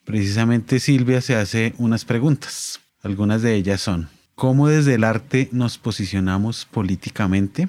Precisamente 0.04 0.80
Silvia 0.80 1.20
se 1.20 1.36
hace 1.36 1.74
unas 1.78 2.04
preguntas. 2.04 2.80
Algunas 3.02 3.42
de 3.42 3.54
ellas 3.54 3.80
son, 3.80 4.08
¿cómo 4.34 4.68
desde 4.68 4.94
el 4.94 5.04
arte 5.04 5.48
nos 5.52 5.78
posicionamos 5.78 6.66
políticamente? 6.66 7.68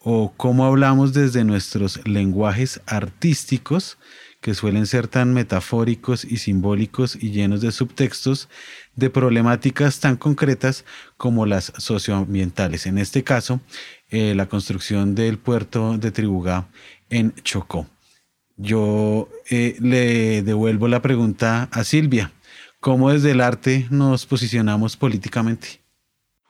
¿O 0.00 0.32
cómo 0.36 0.66
hablamos 0.66 1.12
desde 1.12 1.44
nuestros 1.44 2.06
lenguajes 2.06 2.80
artísticos 2.86 3.98
que 4.46 4.54
suelen 4.54 4.86
ser 4.86 5.08
tan 5.08 5.34
metafóricos 5.34 6.24
y 6.24 6.36
simbólicos 6.36 7.18
y 7.20 7.32
llenos 7.32 7.62
de 7.62 7.72
subtextos 7.72 8.48
de 8.94 9.10
problemáticas 9.10 9.98
tan 9.98 10.14
concretas 10.14 10.84
como 11.16 11.46
las 11.46 11.72
socioambientales. 11.78 12.86
En 12.86 12.98
este 12.98 13.24
caso, 13.24 13.60
eh, 14.08 14.36
la 14.36 14.46
construcción 14.46 15.16
del 15.16 15.38
puerto 15.38 15.98
de 15.98 16.12
Tribugá 16.12 16.68
en 17.10 17.34
Chocó. 17.42 17.88
Yo 18.56 19.28
eh, 19.50 19.74
le 19.80 20.44
devuelvo 20.44 20.86
la 20.86 21.02
pregunta 21.02 21.68
a 21.72 21.82
Silvia. 21.82 22.30
¿Cómo 22.78 23.10
desde 23.10 23.32
el 23.32 23.40
arte 23.40 23.88
nos 23.90 24.26
posicionamos 24.26 24.96
políticamente? 24.96 25.85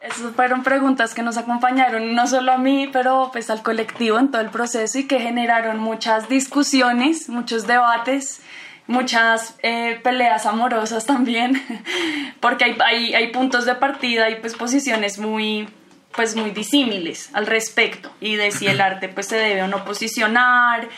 Esas 0.06 0.32
fueron 0.34 0.62
preguntas 0.62 1.14
que 1.14 1.22
nos 1.22 1.36
acompañaron 1.36 2.14
no 2.14 2.26
solo 2.26 2.52
a 2.52 2.58
mí, 2.58 2.88
pero 2.92 3.30
pues 3.32 3.50
al 3.50 3.62
colectivo 3.62 4.18
en 4.18 4.30
todo 4.30 4.42
el 4.42 4.50
proceso 4.50 4.98
y 4.98 5.06
que 5.06 5.18
generaron 5.18 5.78
muchas 5.78 6.28
discusiones, 6.28 7.28
muchos 7.28 7.66
debates, 7.66 8.40
muchas 8.86 9.56
eh, 9.62 10.00
peleas 10.02 10.46
amorosas 10.46 11.06
también, 11.06 11.62
porque 12.40 12.64
hay, 12.64 12.76
hay, 12.84 13.14
hay, 13.14 13.32
puntos 13.32 13.66
de 13.66 13.74
partida 13.74 14.30
y 14.30 14.36
pues 14.36 14.54
posiciones 14.54 15.18
muy 15.18 15.68
pues 16.14 16.34
muy 16.34 16.50
disímiles 16.50 17.30
al 17.34 17.46
respecto. 17.46 18.10
Y 18.20 18.36
de 18.36 18.50
si 18.50 18.66
el 18.66 18.80
arte 18.80 19.08
pues 19.08 19.26
se 19.26 19.36
debe 19.36 19.62
o 19.62 19.68
no 19.68 19.84
posicionar, 19.84 20.88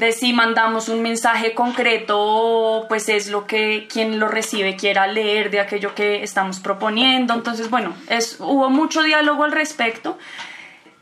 de 0.00 0.12
si 0.12 0.32
mandamos 0.32 0.88
un 0.88 1.02
mensaje 1.02 1.52
concreto, 1.52 2.86
pues 2.88 3.10
es 3.10 3.28
lo 3.28 3.46
que 3.46 3.86
quien 3.86 4.18
lo 4.18 4.28
recibe 4.28 4.74
quiera 4.74 5.06
leer 5.06 5.50
de 5.50 5.60
aquello 5.60 5.94
que 5.94 6.22
estamos 6.22 6.58
proponiendo. 6.58 7.34
Entonces, 7.34 7.68
bueno, 7.68 7.94
hubo 8.38 8.70
mucho 8.70 9.02
diálogo 9.02 9.44
al 9.44 9.52
respecto. 9.52 10.18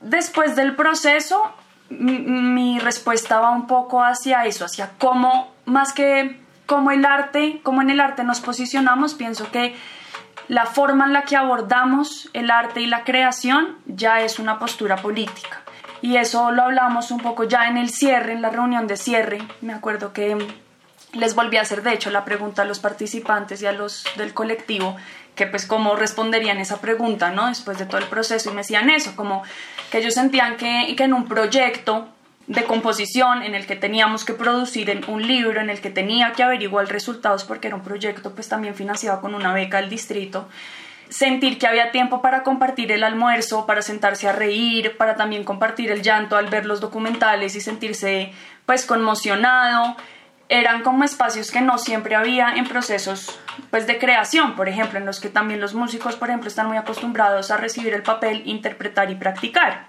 Después 0.00 0.56
del 0.56 0.74
proceso, 0.74 1.52
mi 1.90 2.80
respuesta 2.80 3.38
va 3.38 3.50
un 3.50 3.68
poco 3.68 4.02
hacia 4.02 4.44
eso, 4.46 4.64
hacia 4.64 4.90
cómo, 4.98 5.54
más 5.64 5.92
que 5.92 6.40
cómo 6.66 6.90
el 6.90 7.04
arte, 7.04 7.60
cómo 7.62 7.82
en 7.82 7.90
el 7.90 8.00
arte 8.00 8.24
nos 8.24 8.40
posicionamos, 8.40 9.14
pienso 9.14 9.50
que 9.52 9.76
la 10.48 10.66
forma 10.66 11.06
en 11.06 11.12
la 11.12 11.22
que 11.22 11.36
abordamos 11.36 12.30
el 12.32 12.50
arte 12.50 12.80
y 12.80 12.86
la 12.86 13.04
creación 13.04 13.78
ya 13.86 14.22
es 14.22 14.40
una 14.40 14.58
postura 14.58 14.96
política. 14.96 15.62
Y 16.00 16.16
eso 16.16 16.50
lo 16.52 16.62
hablamos 16.62 17.10
un 17.10 17.20
poco 17.20 17.44
ya 17.44 17.68
en 17.68 17.76
el 17.76 17.90
cierre, 17.90 18.32
en 18.32 18.42
la 18.42 18.50
reunión 18.50 18.86
de 18.86 18.96
cierre. 18.96 19.38
Me 19.60 19.72
acuerdo 19.72 20.12
que 20.12 20.36
les 21.12 21.34
volví 21.34 21.56
a 21.56 21.62
hacer, 21.62 21.82
de 21.82 21.94
hecho, 21.94 22.10
la 22.10 22.24
pregunta 22.24 22.62
a 22.62 22.64
los 22.64 22.78
participantes 22.78 23.62
y 23.62 23.66
a 23.66 23.72
los 23.72 24.04
del 24.16 24.34
colectivo, 24.34 24.96
que 25.34 25.46
pues 25.46 25.66
cómo 25.66 25.96
responderían 25.96 26.58
esa 26.58 26.80
pregunta, 26.80 27.30
¿no? 27.30 27.46
Después 27.46 27.78
de 27.78 27.86
todo 27.86 27.98
el 27.98 28.06
proceso 28.06 28.50
y 28.50 28.52
me 28.52 28.62
decían 28.62 28.90
eso, 28.90 29.16
como 29.16 29.42
que 29.90 29.98
ellos 29.98 30.14
sentían 30.14 30.56
que, 30.56 30.94
que 30.96 31.04
en 31.04 31.14
un 31.14 31.26
proyecto 31.26 32.08
de 32.46 32.64
composición 32.64 33.42
en 33.42 33.54
el 33.54 33.66
que 33.66 33.76
teníamos 33.76 34.24
que 34.24 34.32
producir 34.32 35.04
un 35.06 35.26
libro, 35.26 35.60
en 35.60 35.70
el 35.70 35.80
que 35.80 35.90
tenía 35.90 36.32
que 36.32 36.42
averiguar 36.42 36.88
resultados 36.88 37.44
porque 37.44 37.68
era 37.68 37.76
un 37.76 37.82
proyecto 37.82 38.34
pues 38.34 38.48
también 38.48 38.74
financiado 38.74 39.20
con 39.20 39.34
una 39.34 39.52
beca 39.52 39.80
del 39.80 39.90
distrito, 39.90 40.48
sentir 41.08 41.58
que 41.58 41.66
había 41.66 41.90
tiempo 41.90 42.22
para 42.22 42.42
compartir 42.42 42.92
el 42.92 43.04
almuerzo, 43.04 43.66
para 43.66 43.82
sentarse 43.82 44.28
a 44.28 44.32
reír, 44.32 44.96
para 44.96 45.16
también 45.16 45.44
compartir 45.44 45.90
el 45.90 46.02
llanto 46.02 46.36
al 46.36 46.46
ver 46.46 46.66
los 46.66 46.80
documentales 46.80 47.54
y 47.56 47.60
sentirse 47.60 48.32
pues 48.66 48.84
conmocionado, 48.84 49.96
eran 50.48 50.82
como 50.82 51.04
espacios 51.04 51.50
que 51.50 51.60
no 51.60 51.78
siempre 51.78 52.14
había 52.14 52.54
en 52.54 52.66
procesos 52.66 53.38
pues 53.70 53.86
de 53.86 53.98
creación, 53.98 54.56
por 54.56 54.68
ejemplo, 54.68 54.98
en 54.98 55.06
los 55.06 55.20
que 55.20 55.28
también 55.28 55.60
los 55.60 55.74
músicos, 55.74 56.16
por 56.16 56.28
ejemplo, 56.28 56.48
están 56.48 56.68
muy 56.68 56.76
acostumbrados 56.76 57.50
a 57.50 57.56
recibir 57.56 57.92
el 57.92 58.02
papel, 58.02 58.42
interpretar 58.46 59.10
y 59.10 59.14
practicar 59.14 59.88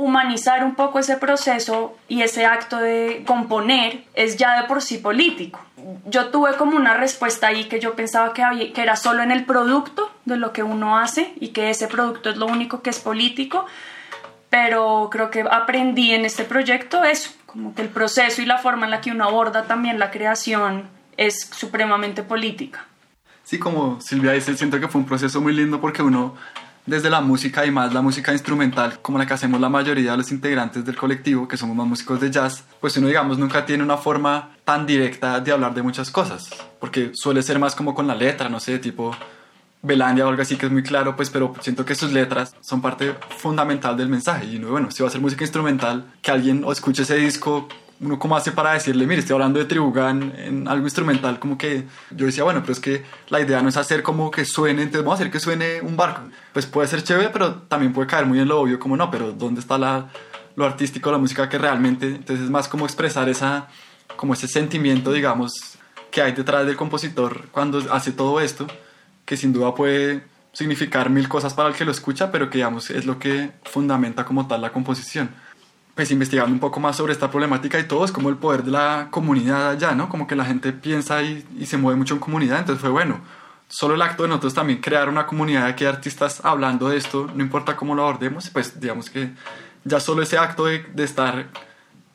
humanizar 0.00 0.64
un 0.64 0.74
poco 0.74 0.98
ese 0.98 1.16
proceso 1.16 1.96
y 2.08 2.22
ese 2.22 2.46
acto 2.46 2.78
de 2.78 3.22
componer 3.26 4.04
es 4.14 4.36
ya 4.36 4.60
de 4.60 4.66
por 4.66 4.80
sí 4.80 4.98
político. 4.98 5.60
Yo 6.06 6.30
tuve 6.30 6.56
como 6.56 6.76
una 6.76 6.94
respuesta 6.94 7.48
ahí 7.48 7.64
que 7.64 7.80
yo 7.80 7.94
pensaba 7.94 8.32
que, 8.32 8.72
que 8.72 8.82
era 8.82 8.96
solo 8.96 9.22
en 9.22 9.30
el 9.30 9.44
producto 9.44 10.10
de 10.24 10.36
lo 10.36 10.52
que 10.52 10.62
uno 10.62 10.98
hace 10.98 11.32
y 11.38 11.48
que 11.48 11.70
ese 11.70 11.86
producto 11.86 12.30
es 12.30 12.36
lo 12.38 12.46
único 12.46 12.82
que 12.82 12.90
es 12.90 12.98
político, 12.98 13.66
pero 14.48 15.08
creo 15.10 15.30
que 15.30 15.44
aprendí 15.50 16.12
en 16.12 16.24
este 16.24 16.44
proyecto 16.44 17.04
eso, 17.04 17.30
como 17.46 17.74
que 17.74 17.82
el 17.82 17.88
proceso 17.88 18.40
y 18.40 18.46
la 18.46 18.58
forma 18.58 18.86
en 18.86 18.90
la 18.90 19.00
que 19.00 19.10
uno 19.10 19.24
aborda 19.24 19.64
también 19.64 19.98
la 19.98 20.10
creación 20.10 20.88
es 21.16 21.46
supremamente 21.52 22.22
política. 22.22 22.86
Sí, 23.44 23.58
como 23.58 24.00
Silvia 24.00 24.32
dice, 24.32 24.56
siento 24.56 24.80
que 24.80 24.88
fue 24.88 25.00
un 25.00 25.06
proceso 25.06 25.40
muy 25.40 25.52
lindo 25.52 25.80
porque 25.80 26.02
uno 26.02 26.36
desde 26.86 27.10
la 27.10 27.20
música 27.20 27.66
y 27.66 27.70
más 27.70 27.92
la 27.94 28.02
música 28.02 28.32
instrumental, 28.32 28.98
como 29.00 29.18
la 29.18 29.26
que 29.26 29.34
hacemos 29.34 29.60
la 29.60 29.68
mayoría 29.68 30.12
de 30.12 30.16
los 30.16 30.32
integrantes 30.32 30.84
del 30.84 30.96
colectivo, 30.96 31.46
que 31.46 31.56
somos 31.56 31.76
más 31.76 31.86
músicos 31.86 32.20
de 32.20 32.30
jazz, 32.30 32.64
pues 32.80 32.96
uno, 32.96 33.08
digamos, 33.08 33.38
nunca 33.38 33.64
tiene 33.66 33.82
una 33.82 33.96
forma 33.96 34.50
tan 34.64 34.86
directa 34.86 35.40
de 35.40 35.52
hablar 35.52 35.74
de 35.74 35.82
muchas 35.82 36.10
cosas, 36.10 36.50
porque 36.80 37.10
suele 37.14 37.42
ser 37.42 37.58
más 37.58 37.74
como 37.74 37.94
con 37.94 38.06
la 38.06 38.14
letra, 38.14 38.48
no 38.48 38.60
sé, 38.60 38.78
tipo 38.78 39.14
Belandia 39.82 40.26
o 40.26 40.28
algo 40.28 40.42
así 40.42 40.56
que 40.56 40.66
es 40.66 40.72
muy 40.72 40.82
claro, 40.82 41.16
pues, 41.16 41.30
pero 41.30 41.54
siento 41.60 41.84
que 41.84 41.94
sus 41.94 42.12
letras 42.12 42.54
son 42.60 42.82
parte 42.82 43.14
fundamental 43.38 43.96
del 43.96 44.08
mensaje. 44.08 44.46
Y 44.46 44.58
bueno, 44.58 44.90
si 44.90 45.02
va 45.02 45.08
a 45.08 45.12
ser 45.12 45.20
música 45.20 45.44
instrumental, 45.44 46.12
que 46.20 46.30
alguien 46.30 46.64
escuche 46.70 47.02
ese 47.02 47.16
disco 47.16 47.68
uno 48.00 48.18
cómo 48.18 48.36
hace 48.36 48.52
para 48.52 48.72
decirle, 48.72 49.06
mire, 49.06 49.20
estoy 49.20 49.34
hablando 49.34 49.58
de 49.58 49.66
Tribugán 49.66 50.32
en 50.36 50.66
algo 50.68 50.86
instrumental, 50.86 51.38
como 51.38 51.58
que 51.58 51.84
yo 52.10 52.26
decía, 52.26 52.44
bueno, 52.44 52.60
pero 52.62 52.72
es 52.72 52.80
que 52.80 53.04
la 53.28 53.40
idea 53.40 53.60
no 53.60 53.68
es 53.68 53.76
hacer 53.76 54.02
como 54.02 54.30
que 54.30 54.46
suene, 54.46 54.82
entonces 54.82 55.04
vamos 55.04 55.20
a 55.20 55.22
hacer 55.22 55.30
que 55.30 55.38
suene 55.38 55.82
un 55.82 55.96
barco. 55.96 56.22
Pues 56.52 56.64
puede 56.64 56.88
ser 56.88 57.02
chévere, 57.02 57.28
pero 57.28 57.54
también 57.54 57.92
puede 57.92 58.08
caer 58.08 58.24
muy 58.24 58.40
en 58.40 58.48
lo 58.48 58.60
obvio, 58.60 58.78
como 58.78 58.96
no, 58.96 59.10
pero 59.10 59.32
¿dónde 59.32 59.60
está 59.60 59.76
la, 59.76 60.08
lo 60.56 60.64
artístico, 60.64 61.12
la 61.12 61.18
música 61.18 61.48
que 61.48 61.58
realmente, 61.58 62.06
entonces 62.06 62.46
es 62.46 62.50
más 62.50 62.68
como 62.68 62.86
expresar 62.86 63.28
esa, 63.28 63.68
como 64.16 64.32
ese 64.32 64.48
sentimiento, 64.48 65.12
digamos, 65.12 65.52
que 66.10 66.22
hay 66.22 66.32
detrás 66.32 66.66
del 66.66 66.76
compositor 66.76 67.48
cuando 67.50 67.80
hace 67.92 68.12
todo 68.12 68.40
esto, 68.40 68.66
que 69.26 69.36
sin 69.36 69.52
duda 69.52 69.74
puede 69.74 70.24
significar 70.52 71.10
mil 71.10 71.28
cosas 71.28 71.52
para 71.52 71.68
el 71.68 71.74
que 71.74 71.84
lo 71.84 71.92
escucha, 71.92 72.32
pero 72.32 72.48
que 72.48 72.58
digamos 72.58 72.90
es 72.90 73.04
lo 73.04 73.18
que 73.18 73.52
fundamenta 73.62 74.24
como 74.24 74.48
tal 74.48 74.62
la 74.62 74.72
composición 74.72 75.30
pues 75.94 76.10
investigando 76.10 76.52
un 76.52 76.60
poco 76.60 76.80
más 76.80 76.96
sobre 76.96 77.12
esta 77.12 77.30
problemática 77.30 77.78
y 77.78 77.84
todo, 77.84 78.04
es 78.04 78.12
como 78.12 78.28
el 78.28 78.36
poder 78.36 78.62
de 78.62 78.70
la 78.70 79.08
comunidad 79.10 79.70
allá, 79.70 79.92
¿no? 79.92 80.08
Como 80.08 80.26
que 80.26 80.36
la 80.36 80.44
gente 80.44 80.72
piensa 80.72 81.22
y, 81.22 81.44
se 81.64 81.76
mueve 81.76 81.98
mucho 81.98 82.14
en 82.14 82.20
comunidad, 82.20 82.60
entonces 82.60 82.80
fue 82.80 82.90
bueno. 82.90 83.20
Solo 83.68 83.94
el 83.94 84.02
acto 84.02 84.24
de 84.24 84.30
nosotros 84.30 84.54
también 84.54 84.80
crear 84.80 85.08
una 85.08 85.26
comunidad 85.26 85.64
de 85.64 85.70
aquí 85.70 85.84
de 85.84 85.90
artistas 85.90 86.40
hablando 86.44 86.88
de 86.88 86.96
esto, 86.96 87.30
no 87.34 87.42
importa 87.42 87.76
cómo 87.76 87.94
lo 87.94 88.02
abordemos, 88.02 88.50
pues 88.50 88.80
digamos 88.80 89.10
que 89.10 89.30
ya 89.84 90.00
solo 90.00 90.22
ese 90.22 90.38
acto 90.38 90.66
de, 90.66 90.80
de 90.92 91.04
estar 91.04 91.46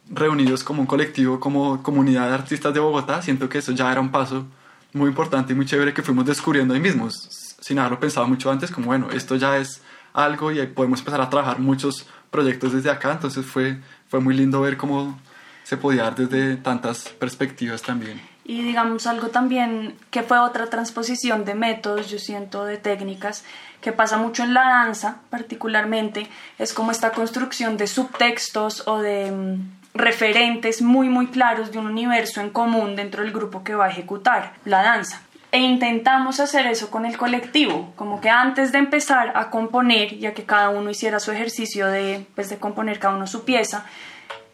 reunidos 0.10 0.64
como 0.64 0.82
un 0.82 0.88
colectivo, 0.88 1.40
como 1.40 1.82
comunidad 1.82 2.28
de 2.28 2.34
artistas 2.36 2.74
de 2.74 2.80
Bogotá, 2.80 3.22
siento 3.22 3.48
que 3.48 3.60
eso 3.60 3.72
ya 3.72 3.92
era 3.92 4.02
un 4.02 4.12
paso 4.12 4.46
muy 4.94 5.10
importante 5.10 5.54
y 5.54 5.56
muy 5.56 5.66
chévere 5.66 5.94
que 5.94 6.02
fuimos 6.02 6.26
descubriendo 6.26 6.74
ahí 6.74 6.80
mismos, 6.80 7.56
sin 7.60 7.80
haberlo 7.80 8.00
pensado 8.00 8.28
mucho 8.28 8.52
antes, 8.52 8.72
como 8.72 8.88
bueno, 8.88 9.10
esto 9.12 9.36
ya 9.36 9.58
es 9.58 9.82
algo 10.14 10.52
y 10.52 10.66
podemos 10.68 11.00
empezar 11.00 11.22
a 11.22 11.30
trabajar 11.30 11.60
muchos 11.60 12.06
proyectos 12.36 12.74
desde 12.74 12.92
acá, 12.92 13.14
entonces 13.14 13.46
fue, 13.46 13.78
fue 14.10 14.20
muy 14.20 14.36
lindo 14.36 14.60
ver 14.60 14.76
cómo 14.76 15.18
se 15.64 15.78
podía 15.78 16.04
dar 16.04 16.16
desde 16.16 16.58
tantas 16.58 17.08
perspectivas 17.18 17.82
también. 17.82 18.22
Y 18.44 18.62
digamos 18.62 19.08
algo 19.08 19.30
también 19.30 19.96
que 20.12 20.22
fue 20.22 20.38
otra 20.38 20.70
transposición 20.70 21.46
de 21.46 21.56
métodos, 21.56 22.10
yo 22.12 22.20
siento, 22.20 22.66
de 22.66 22.78
técnicas, 22.78 23.46
que 23.82 23.94
pasa 23.94 24.18
mucho 24.18 24.44
en 24.44 24.54
la 24.54 24.64
danza 24.64 25.22
particularmente, 25.30 26.28
es 26.60 26.74
como 26.74 26.92
esta 26.92 27.12
construcción 27.12 27.78
de 27.78 27.88
subtextos 27.88 28.84
o 28.86 29.00
de 29.00 29.32
mm, 29.32 29.98
referentes 29.98 30.82
muy 30.82 31.08
muy 31.08 31.28
claros 31.28 31.72
de 31.72 31.80
un 31.80 31.88
universo 31.88 32.42
en 32.42 32.50
común 32.50 32.98
dentro 32.98 33.24
del 33.24 33.32
grupo 33.32 33.64
que 33.64 33.76
va 33.76 33.86
a 33.86 33.90
ejecutar 33.90 34.54
la 34.66 34.84
danza 34.84 35.22
e 35.52 35.60
intentamos 35.60 36.40
hacer 36.40 36.68
eso 36.68 36.92
con 36.92 37.06
el 37.06 37.18
colectivo, 37.18 37.94
como 37.96 38.20
que 38.20 38.30
antes 38.30 38.72
de 38.72 38.80
empezar 38.80 39.32
a 39.36 39.50
componer, 39.50 40.18
ya 40.20 40.34
que 40.34 40.44
cada 40.44 40.70
uno 40.70 40.90
hiciera 40.90 41.20
su 41.20 41.32
ejercicio 41.32 41.88
de, 41.88 42.26
pues, 42.36 42.50
de 42.50 42.58
componer 42.58 43.00
cada 43.00 43.16
uno 43.16 43.28
su 43.28 43.46
pieza, 43.46 43.86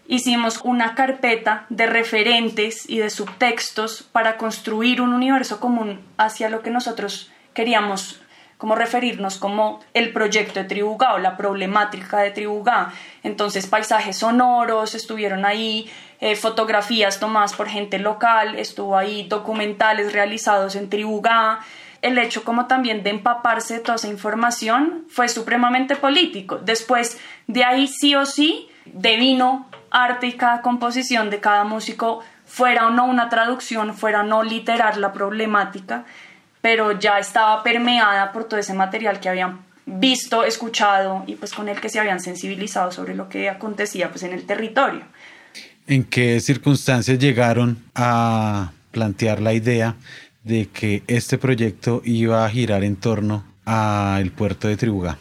hicimos 0.08 0.60
una 0.64 0.94
carpeta 0.94 1.66
de 1.70 1.88
referentes 1.88 2.90
y 2.90 3.00
de 3.00 3.10
subtextos 3.10 4.04
para 4.04 4.38
construir 4.38 5.02
un 5.02 5.14
universo 5.14 5.60
común 5.60 6.02
hacia 6.18 6.50
lo 6.50 6.62
que 6.62 6.70
nosotros 6.70 7.32
queríamos 7.54 8.22
como 8.62 8.76
referirnos 8.76 9.40
como 9.40 9.80
el 9.96 10.14
proyecto 10.14 10.60
de 10.60 10.66
Tribugá 10.66 11.16
o 11.16 11.18
la 11.18 11.36
problemática 11.36 12.20
de 12.20 12.30
Tribugá. 12.30 12.94
Entonces 13.24 13.66
paisajes 13.66 14.18
sonoros 14.18 14.94
estuvieron 14.94 15.46
ahí, 15.46 15.90
eh, 16.20 16.36
fotografías 16.36 17.20
tomadas 17.20 17.54
por 17.54 17.68
gente 17.68 17.98
local, 17.98 18.60
estuvo 18.60 18.96
ahí 18.96 19.24
documentales 19.24 20.14
realizados 20.14 20.76
en 20.76 20.92
Tribugá. 20.92 21.62
El 22.04 22.20
hecho 22.20 22.44
como 22.44 22.68
también 22.68 23.02
de 23.02 23.10
empaparse 23.10 23.80
toda 23.80 23.96
esa 23.96 24.10
información 24.10 25.06
fue 25.10 25.28
supremamente 25.28 25.96
político. 25.96 26.60
Después 26.60 27.20
de 27.48 27.64
ahí 27.64 27.88
sí 27.88 28.14
o 28.14 28.28
sí 28.28 28.70
devino 28.86 29.66
arte 29.90 30.28
y 30.28 30.34
cada 30.34 30.62
composición 30.62 31.32
de 31.32 31.40
cada 31.40 31.64
músico 31.64 32.20
fuera 32.46 32.86
o 32.86 32.92
no 32.92 33.06
una 33.06 33.28
traducción, 33.28 33.96
fuera 33.96 34.20
o 34.20 34.24
no 34.24 34.44
literar 34.44 34.98
la 34.98 35.14
problemática, 35.14 36.06
pero 36.62 36.98
ya 37.00 37.20
estaba 37.20 37.64
permeada 37.64 38.32
por 38.32 38.46
todo 38.46 38.60
ese 38.60 38.74
material 38.74 39.20
que 39.20 39.30
habían 39.30 39.60
visto, 39.86 40.44
escuchado 40.44 41.24
y 41.28 41.36
pues 41.36 41.54
con 41.54 41.68
el 41.68 41.82
que 41.82 41.90
se 41.90 42.00
habían 42.00 42.20
sensibilizado 42.20 42.92
sobre 42.92 43.16
lo 43.16 43.30
que 43.30 43.50
acontecía 43.50 44.10
pues 44.10 44.24
en 44.24 44.34
el 44.34 44.46
territorio. 44.46 45.04
¿En 45.88 46.04
qué 46.04 46.40
circunstancias 46.40 47.18
llegaron 47.20 47.84
a 47.96 48.72
plantear 48.92 49.42
la 49.42 49.54
idea 49.54 49.96
de 50.44 50.70
que 50.70 51.04
este 51.08 51.38
proyecto 51.38 52.02
iba 52.06 52.46
a 52.46 52.50
girar 52.50 52.84
en 52.84 52.96
torno 52.96 53.44
al 53.66 54.32
puerto 54.32 54.68
de 54.68 54.78
Tribugá? 54.78 55.18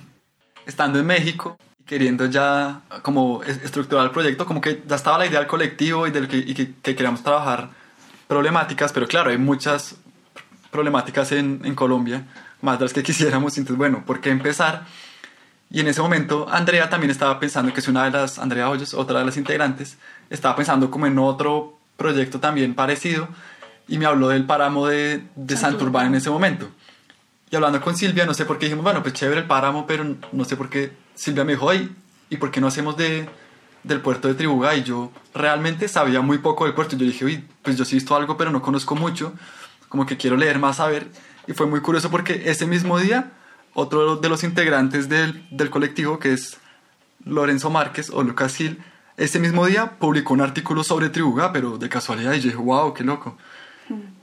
Estando 0.67 0.99
en 0.99 1.07
México, 1.07 1.59
queriendo 1.87 2.27
ya 2.27 2.83
como 3.03 3.43
estructurar 3.43 4.05
el 4.05 4.11
proyecto, 4.13 4.47
como 4.47 4.61
que 4.61 4.83
ya 4.87 4.97
estaba 4.97 5.19
la 5.19 5.27
idea 5.27 5.41
del 5.41 5.49
colectivo 5.49 6.07
y, 6.07 6.11
del 6.11 6.29
que, 6.29 6.37
y 6.37 6.55
que, 6.55 6.75
queríamos 6.83 7.23
trabajar 7.23 7.71
problemáticas, 8.29 8.93
pero 8.93 9.09
claro, 9.09 9.31
hay 9.31 9.39
muchas 9.39 9.97
problemáticas 10.71 11.33
en, 11.33 11.61
en 11.65 11.75
Colombia, 11.75 12.25
más 12.63 12.79
de 12.79 12.85
las 12.87 12.93
que 12.93 13.03
quisiéramos, 13.05 13.57
entonces 13.59 13.79
bueno, 13.79 14.05
¿por 14.05 14.21
qué 14.21 14.31
empezar? 14.31 14.85
Y 15.71 15.81
en 15.81 15.89
ese 15.89 16.03
momento 16.03 16.49
Andrea 16.51 16.91
también 16.91 17.11
estaba 17.11 17.39
pensando 17.39 17.73
que 17.73 17.81
es 17.81 17.89
una 17.89 18.05
de 18.05 18.11
las, 18.11 18.39
Andrea 18.39 18.69
Hoyos, 18.69 18.95
otra 18.95 19.21
de 19.21 19.25
las 19.25 19.37
integrantes, 19.37 19.99
estaba 20.29 20.57
pensando 20.57 20.91
como 20.91 21.07
en 21.07 21.19
otro 21.19 21.79
proyecto 21.97 22.41
también 22.41 22.75
parecido 22.75 23.29
y 23.87 23.99
me 23.99 24.07
habló 24.07 24.29
del 24.29 24.47
páramo 24.47 24.87
de, 24.87 25.25
de 25.35 25.57
Santurbán 25.57 26.07
en 26.07 26.15
ese 26.17 26.31
momento. 26.31 26.69
Y 27.51 27.57
hablando 27.57 27.81
con 27.81 27.97
Silvia, 27.97 28.25
no 28.27 28.35
sé 28.35 28.45
por 28.45 28.59
qué 28.59 28.67
dijimos, 28.67 28.85
bueno, 28.85 29.03
pues 29.03 29.15
chévere 29.15 29.41
el 29.41 29.47
páramo, 29.47 29.87
pero 29.87 30.05
no 30.33 30.45
sé 30.45 30.57
por 30.57 30.71
qué 30.71 30.93
Silvia 31.15 31.45
me 31.45 31.53
dijo, 31.53 31.75
¿y, 31.75 31.93
¿y 32.31 32.37
por 32.37 32.53
qué 32.53 32.61
no 32.61 32.69
hacemos 32.69 32.97
de, 32.97 33.29
del 33.83 34.01
puerto 34.01 34.29
de 34.29 34.35
Tribugá? 34.35 34.77
Y 34.77 34.85
yo 34.85 35.11
realmente 35.35 35.89
sabía 35.89 36.21
muy 36.21 36.39
poco 36.39 36.65
del 36.65 36.75
puerto. 36.75 36.97
Yo 36.97 37.05
dije, 37.05 37.25
uy, 37.25 37.45
pues 37.63 37.77
yo 37.77 37.85
sí 37.85 37.97
he 37.97 37.99
visto 37.99 38.15
algo, 38.15 38.37
pero 38.37 38.53
no 38.53 38.63
conozco 38.63 38.95
mucho, 38.95 39.35
como 39.91 40.07
que 40.07 40.17
quiero 40.17 40.39
leer 40.39 40.59
más, 40.59 40.81
a 40.81 40.87
ver. 40.87 41.09
Y 41.47 41.53
fue 41.53 41.67
muy 41.67 41.81
curioso 41.81 42.11
porque 42.11 42.45
ese 42.47 42.67
mismo 42.67 42.99
día, 42.99 43.33
otro 43.75 44.17
de 44.17 44.29
los 44.31 44.43
integrantes 44.45 45.11
del, 45.11 45.47
del 45.51 45.69
colectivo, 45.69 46.19
que 46.19 46.33
es 46.33 46.57
Lorenzo 47.27 47.69
Márquez 47.69 48.09
o 48.09 48.23
Lucas 48.23 48.57
Gil, 48.57 48.83
ese 49.19 49.39
mismo 49.39 49.67
día 49.67 49.99
publicó 49.99 50.33
un 50.33 50.41
artículo 50.41 50.83
sobre 50.83 51.11
Tribugá, 51.11 51.53
pero 51.53 51.77
de 51.77 51.91
casualidad, 51.91 52.33
y 52.33 52.41
yo 52.41 52.45
dije, 52.45 52.57
wow, 52.57 52.95
qué 52.95 53.05
loco. 53.05 53.37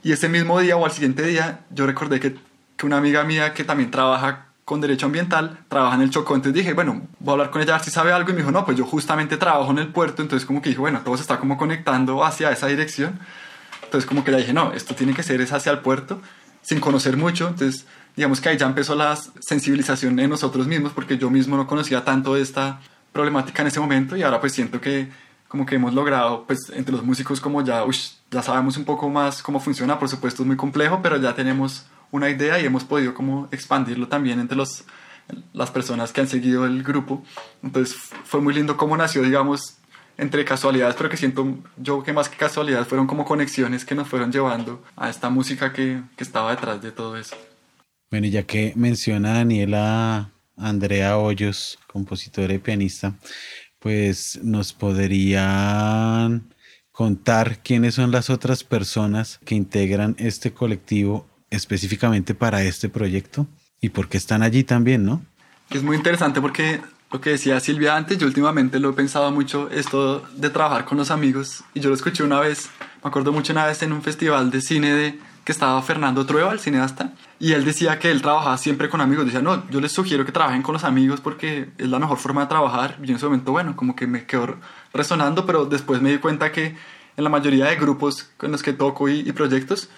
Y 0.02 0.10
ese 0.10 0.28
mismo 0.28 0.58
día 0.58 0.76
o 0.76 0.84
al 0.84 0.90
siguiente 0.90 1.22
día, 1.22 1.60
yo 1.70 1.86
recordé 1.86 2.18
que, 2.18 2.36
que 2.76 2.86
una 2.86 2.96
amiga 2.96 3.22
mía 3.22 3.54
que 3.54 3.62
también 3.62 3.92
trabaja 3.92 4.46
con 4.64 4.80
derecho 4.80 5.06
ambiental, 5.06 5.60
trabaja 5.68 5.94
en 5.94 6.02
el 6.02 6.10
Chocó, 6.10 6.34
entonces 6.34 6.54
dije, 6.54 6.72
bueno, 6.74 7.02
voy 7.20 7.30
a 7.30 7.32
hablar 7.32 7.50
con 7.50 7.62
ella 7.62 7.74
a 7.74 7.78
ver 7.78 7.84
si 7.84 7.90
sabe 7.90 8.12
algo, 8.12 8.30
y 8.30 8.32
me 8.32 8.40
dijo, 8.40 8.50
no, 8.50 8.64
pues 8.64 8.76
yo 8.76 8.84
justamente 8.84 9.36
trabajo 9.36 9.70
en 9.70 9.78
el 9.78 9.88
puerto, 9.88 10.20
entonces 10.20 10.46
como 10.46 10.60
que 10.60 10.70
dije, 10.70 10.80
bueno, 10.80 11.00
todo 11.04 11.16
se 11.16 11.22
está 11.22 11.38
como 11.38 11.56
conectando 11.56 12.24
hacia 12.24 12.50
esa 12.50 12.66
dirección, 12.66 13.20
entonces 13.88 14.06
como 14.06 14.22
que 14.22 14.30
le 14.30 14.38
dije, 14.38 14.52
no, 14.52 14.74
esto 14.74 14.94
tiene 14.94 15.14
que 15.14 15.22
ser 15.22 15.40
es 15.40 15.50
hacia 15.50 15.72
el 15.72 15.78
puerto, 15.78 16.20
sin 16.60 16.78
conocer 16.78 17.16
mucho, 17.16 17.48
entonces 17.48 17.86
digamos 18.14 18.42
que 18.42 18.50
ahí 18.50 18.58
ya 18.58 18.66
empezó 18.66 18.94
la 18.94 19.16
sensibilización 19.16 20.18
en 20.18 20.28
nosotros 20.28 20.66
mismos, 20.66 20.92
porque 20.92 21.16
yo 21.16 21.30
mismo 21.30 21.56
no 21.56 21.66
conocía 21.66 22.04
tanto 22.04 22.34
de 22.34 22.42
esta 22.42 22.80
problemática 23.12 23.62
en 23.62 23.68
ese 23.68 23.80
momento, 23.80 24.14
y 24.14 24.22
ahora 24.22 24.40
pues 24.40 24.52
siento 24.52 24.78
que 24.78 25.08
como 25.48 25.64
que 25.64 25.76
hemos 25.76 25.94
logrado, 25.94 26.44
pues 26.46 26.70
entre 26.74 26.92
los 26.92 27.02
músicos 27.02 27.40
como 27.40 27.64
ya, 27.64 27.84
ush, 27.84 28.10
ya 28.30 28.42
sabemos 28.42 28.76
un 28.76 28.84
poco 28.84 29.08
más 29.08 29.42
cómo 29.42 29.58
funciona, 29.58 29.98
por 29.98 30.10
supuesto 30.10 30.42
es 30.42 30.46
muy 30.46 30.56
complejo, 30.56 31.00
pero 31.02 31.16
ya 31.16 31.34
tenemos 31.34 31.86
una 32.10 32.28
idea 32.28 32.60
y 32.60 32.66
hemos 32.66 32.84
podido 32.84 33.14
como 33.14 33.48
expandirlo 33.50 34.08
también 34.08 34.38
entre 34.38 34.58
los, 34.58 34.84
las 35.54 35.70
personas 35.70 36.12
que 36.12 36.20
han 36.20 36.28
seguido 36.28 36.66
el 36.66 36.82
grupo. 36.82 37.24
Entonces 37.62 37.96
fue 38.24 38.42
muy 38.42 38.52
lindo 38.52 38.76
cómo 38.76 38.96
nació, 38.96 39.22
digamos, 39.22 39.78
entre 40.18 40.44
casualidades, 40.44 40.96
pero 40.96 41.08
que 41.08 41.16
siento 41.16 41.56
yo 41.76 42.02
que 42.02 42.12
más 42.12 42.28
que 42.28 42.36
casualidades 42.36 42.88
fueron 42.88 43.06
como 43.06 43.24
conexiones 43.24 43.84
que 43.84 43.94
nos 43.94 44.08
fueron 44.08 44.30
llevando 44.30 44.84
a 44.96 45.08
esta 45.08 45.30
música 45.30 45.72
que, 45.72 46.02
que 46.16 46.24
estaba 46.24 46.50
detrás 46.50 46.82
de 46.82 46.92
todo 46.92 47.16
eso. 47.16 47.36
Bueno, 48.10 48.26
y 48.26 48.30
ya 48.30 48.42
que 48.42 48.72
menciona 48.76 49.34
Daniela 49.34 50.30
Andrea 50.56 51.16
Hoyos, 51.16 51.78
compositora 51.86 52.52
y 52.52 52.58
pianista, 52.58 53.14
pues 53.78 54.40
nos 54.42 54.72
podrían 54.72 56.52
contar 56.90 57.62
quiénes 57.62 57.94
son 57.94 58.10
las 58.10 58.28
otras 58.28 58.64
personas 58.64 59.38
que 59.44 59.54
integran 59.54 60.16
este 60.18 60.52
colectivo 60.52 61.28
específicamente 61.50 62.34
para 62.34 62.62
este 62.64 62.88
proyecto 62.88 63.46
y 63.80 63.90
por 63.90 64.08
qué 64.08 64.16
están 64.16 64.42
allí 64.42 64.64
también, 64.64 65.04
¿no? 65.04 65.22
Es 65.70 65.82
muy 65.82 65.96
interesante 65.96 66.40
porque 66.40 66.80
lo 67.10 67.20
que 67.20 67.30
decía 67.30 67.58
Silvia 67.60 67.96
antes, 67.96 68.18
yo 68.18 68.26
últimamente 68.26 68.78
lo 68.78 68.90
he 68.90 68.92
pensado 68.92 69.30
mucho, 69.30 69.70
esto 69.70 70.26
de 70.34 70.50
trabajar 70.50 70.84
con 70.84 70.98
los 70.98 71.10
amigos, 71.10 71.64
y 71.72 71.80
yo 71.80 71.88
lo 71.88 71.94
escuché 71.94 72.22
una 72.22 72.40
vez, 72.40 72.70
me 73.02 73.08
acuerdo 73.08 73.32
mucho 73.32 73.52
una 73.52 73.64
vez 73.64 73.82
en 73.82 73.92
un 73.92 74.02
festival 74.02 74.50
de 74.50 74.60
cine 74.60 74.92
de, 74.92 75.18
que 75.44 75.52
estaba 75.52 75.80
Fernando 75.80 76.26
Trueba, 76.26 76.52
el 76.52 76.60
cineasta, 76.60 77.14
y 77.40 77.52
él 77.52 77.64
decía 77.64 77.98
que 77.98 78.10
él 78.10 78.20
trabajaba 78.20 78.58
siempre 78.58 78.90
con 78.90 79.00
amigos, 79.00 79.24
decía, 79.24 79.40
no, 79.40 79.68
yo 79.70 79.80
les 79.80 79.92
sugiero 79.92 80.26
que 80.26 80.32
trabajen 80.32 80.60
con 80.60 80.74
los 80.74 80.84
amigos 80.84 81.22
porque 81.22 81.70
es 81.78 81.88
la 81.88 81.98
mejor 81.98 82.18
forma 82.18 82.42
de 82.42 82.48
trabajar, 82.48 82.98
y 83.02 83.08
en 83.08 83.16
ese 83.16 83.24
momento, 83.24 83.52
bueno, 83.52 83.74
como 83.74 83.96
que 83.96 84.06
me 84.06 84.26
quedó 84.26 84.56
resonando, 84.92 85.46
pero 85.46 85.64
después 85.64 86.02
me 86.02 86.10
di 86.10 86.18
cuenta 86.18 86.52
que 86.52 86.76
en 87.16 87.24
la 87.24 87.30
mayoría 87.30 87.66
de 87.66 87.76
grupos 87.76 88.30
con 88.36 88.52
los 88.52 88.62
que 88.62 88.74
toco 88.74 89.08
y, 89.08 89.20
y 89.20 89.32
proyectos, 89.32 89.88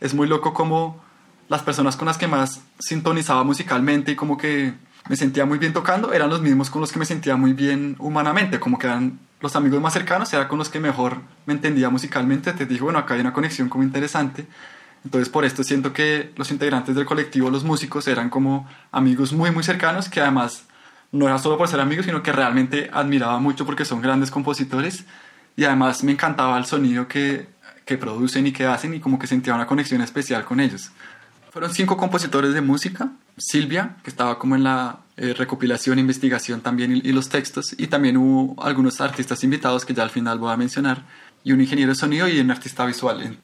es 0.00 0.14
muy 0.14 0.26
loco 0.26 0.54
como 0.54 1.04
las 1.48 1.62
personas 1.62 1.96
con 1.96 2.06
las 2.06 2.16
que 2.16 2.26
más 2.26 2.62
sintonizaba 2.78 3.44
musicalmente 3.44 4.12
y 4.12 4.16
como 4.16 4.38
que 4.38 4.74
me 5.08 5.16
sentía 5.16 5.44
muy 5.44 5.58
bien 5.58 5.72
tocando 5.72 6.12
eran 6.12 6.30
los 6.30 6.40
mismos 6.40 6.70
con 6.70 6.80
los 6.80 6.90
que 6.90 6.98
me 6.98 7.04
sentía 7.04 7.36
muy 7.36 7.52
bien 7.52 7.96
humanamente, 7.98 8.58
como 8.58 8.78
que 8.78 8.86
eran 8.86 9.18
los 9.40 9.54
amigos 9.56 9.80
más 9.80 9.92
cercanos, 9.92 10.32
era 10.32 10.48
con 10.48 10.58
los 10.58 10.70
que 10.70 10.80
mejor 10.80 11.18
me 11.44 11.52
entendía 11.52 11.90
musicalmente. 11.90 12.52
Te 12.54 12.64
dije, 12.64 12.82
bueno, 12.82 12.98
acá 12.98 13.14
hay 13.14 13.20
una 13.20 13.34
conexión 13.34 13.68
como 13.68 13.84
interesante. 13.84 14.46
Entonces 15.04 15.28
por 15.28 15.44
esto 15.44 15.62
siento 15.62 15.92
que 15.92 16.32
los 16.36 16.50
integrantes 16.50 16.94
del 16.94 17.04
colectivo, 17.04 17.50
los 17.50 17.62
músicos, 17.62 18.08
eran 18.08 18.30
como 18.30 18.66
amigos 18.90 19.34
muy, 19.34 19.50
muy 19.50 19.62
cercanos, 19.62 20.08
que 20.08 20.20
además 20.20 20.64
no 21.12 21.28
era 21.28 21.38
solo 21.38 21.58
por 21.58 21.68
ser 21.68 21.80
amigos, 21.80 22.06
sino 22.06 22.22
que 22.22 22.32
realmente 22.32 22.90
admiraba 22.92 23.38
mucho 23.38 23.66
porque 23.66 23.84
son 23.84 24.00
grandes 24.00 24.30
compositores 24.30 25.04
y 25.56 25.64
además 25.64 26.02
me 26.02 26.12
encantaba 26.12 26.56
el 26.56 26.64
sonido 26.64 27.06
que, 27.06 27.46
que 27.84 27.98
producen 27.98 28.46
y 28.46 28.52
que 28.52 28.64
hacen 28.64 28.94
y 28.94 29.00
como 29.00 29.18
que 29.18 29.26
sentía 29.26 29.54
una 29.54 29.66
conexión 29.66 30.00
especial 30.00 30.44
con 30.46 30.58
ellos. 30.58 30.90
Fueron 31.52 31.72
cinco 31.72 31.98
compositores 31.98 32.54
de 32.54 32.62
música, 32.62 33.10
Silvia, 33.36 33.96
que 34.02 34.10
estaba 34.10 34.38
como 34.38 34.54
en 34.54 34.64
la 34.64 35.00
eh, 35.16 35.34
recopilación, 35.36 35.98
investigación 35.98 36.60
también 36.60 36.96
y, 36.96 37.12
los 37.12 37.28
textos, 37.28 37.74
y 37.78 37.86
también 37.86 38.16
hubo 38.16 38.62
algunos 38.62 39.00
artistas 39.00 39.42
invitados 39.44 39.84
que 39.84 39.94
ya 39.94 40.02
al 40.02 40.10
final 40.10 40.38
voy 40.38 40.52
a 40.52 40.56
mencionar, 40.56 41.02
y 41.42 41.52
un 41.52 41.60
ingeniero 41.60 41.90
de 41.92 41.96
sonido 41.96 42.28
y 42.28 42.40
un 42.40 42.50
artista 42.50 42.84
visual. 42.86 43.38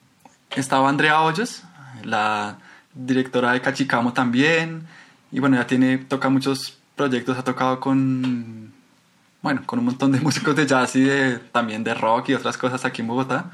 Estaba 0.55 0.89
Andrea 0.89 1.21
Hoyos, 1.21 1.63
la 2.03 2.57
directora 2.93 3.53
de 3.53 3.61
Cachicamo 3.61 4.13
también, 4.13 4.87
y 5.31 5.39
bueno, 5.39 5.57
ya 5.57 5.67
tiene, 5.67 5.97
toca 5.97 6.29
muchos 6.29 6.77
proyectos, 6.95 7.37
ha 7.37 7.43
tocado 7.43 7.79
con, 7.79 8.73
bueno, 9.41 9.61
con 9.65 9.79
un 9.79 9.85
montón 9.85 10.11
de 10.11 10.19
músicos 10.21 10.55
de 10.55 10.67
jazz 10.67 10.95
y 10.95 11.01
de, 11.01 11.37
también 11.37 11.83
de 11.83 11.93
rock 11.93 12.29
y 12.29 12.33
otras 12.33 12.57
cosas 12.57 12.85
aquí 12.85 13.01
en 13.01 13.07
Bogotá. 13.07 13.51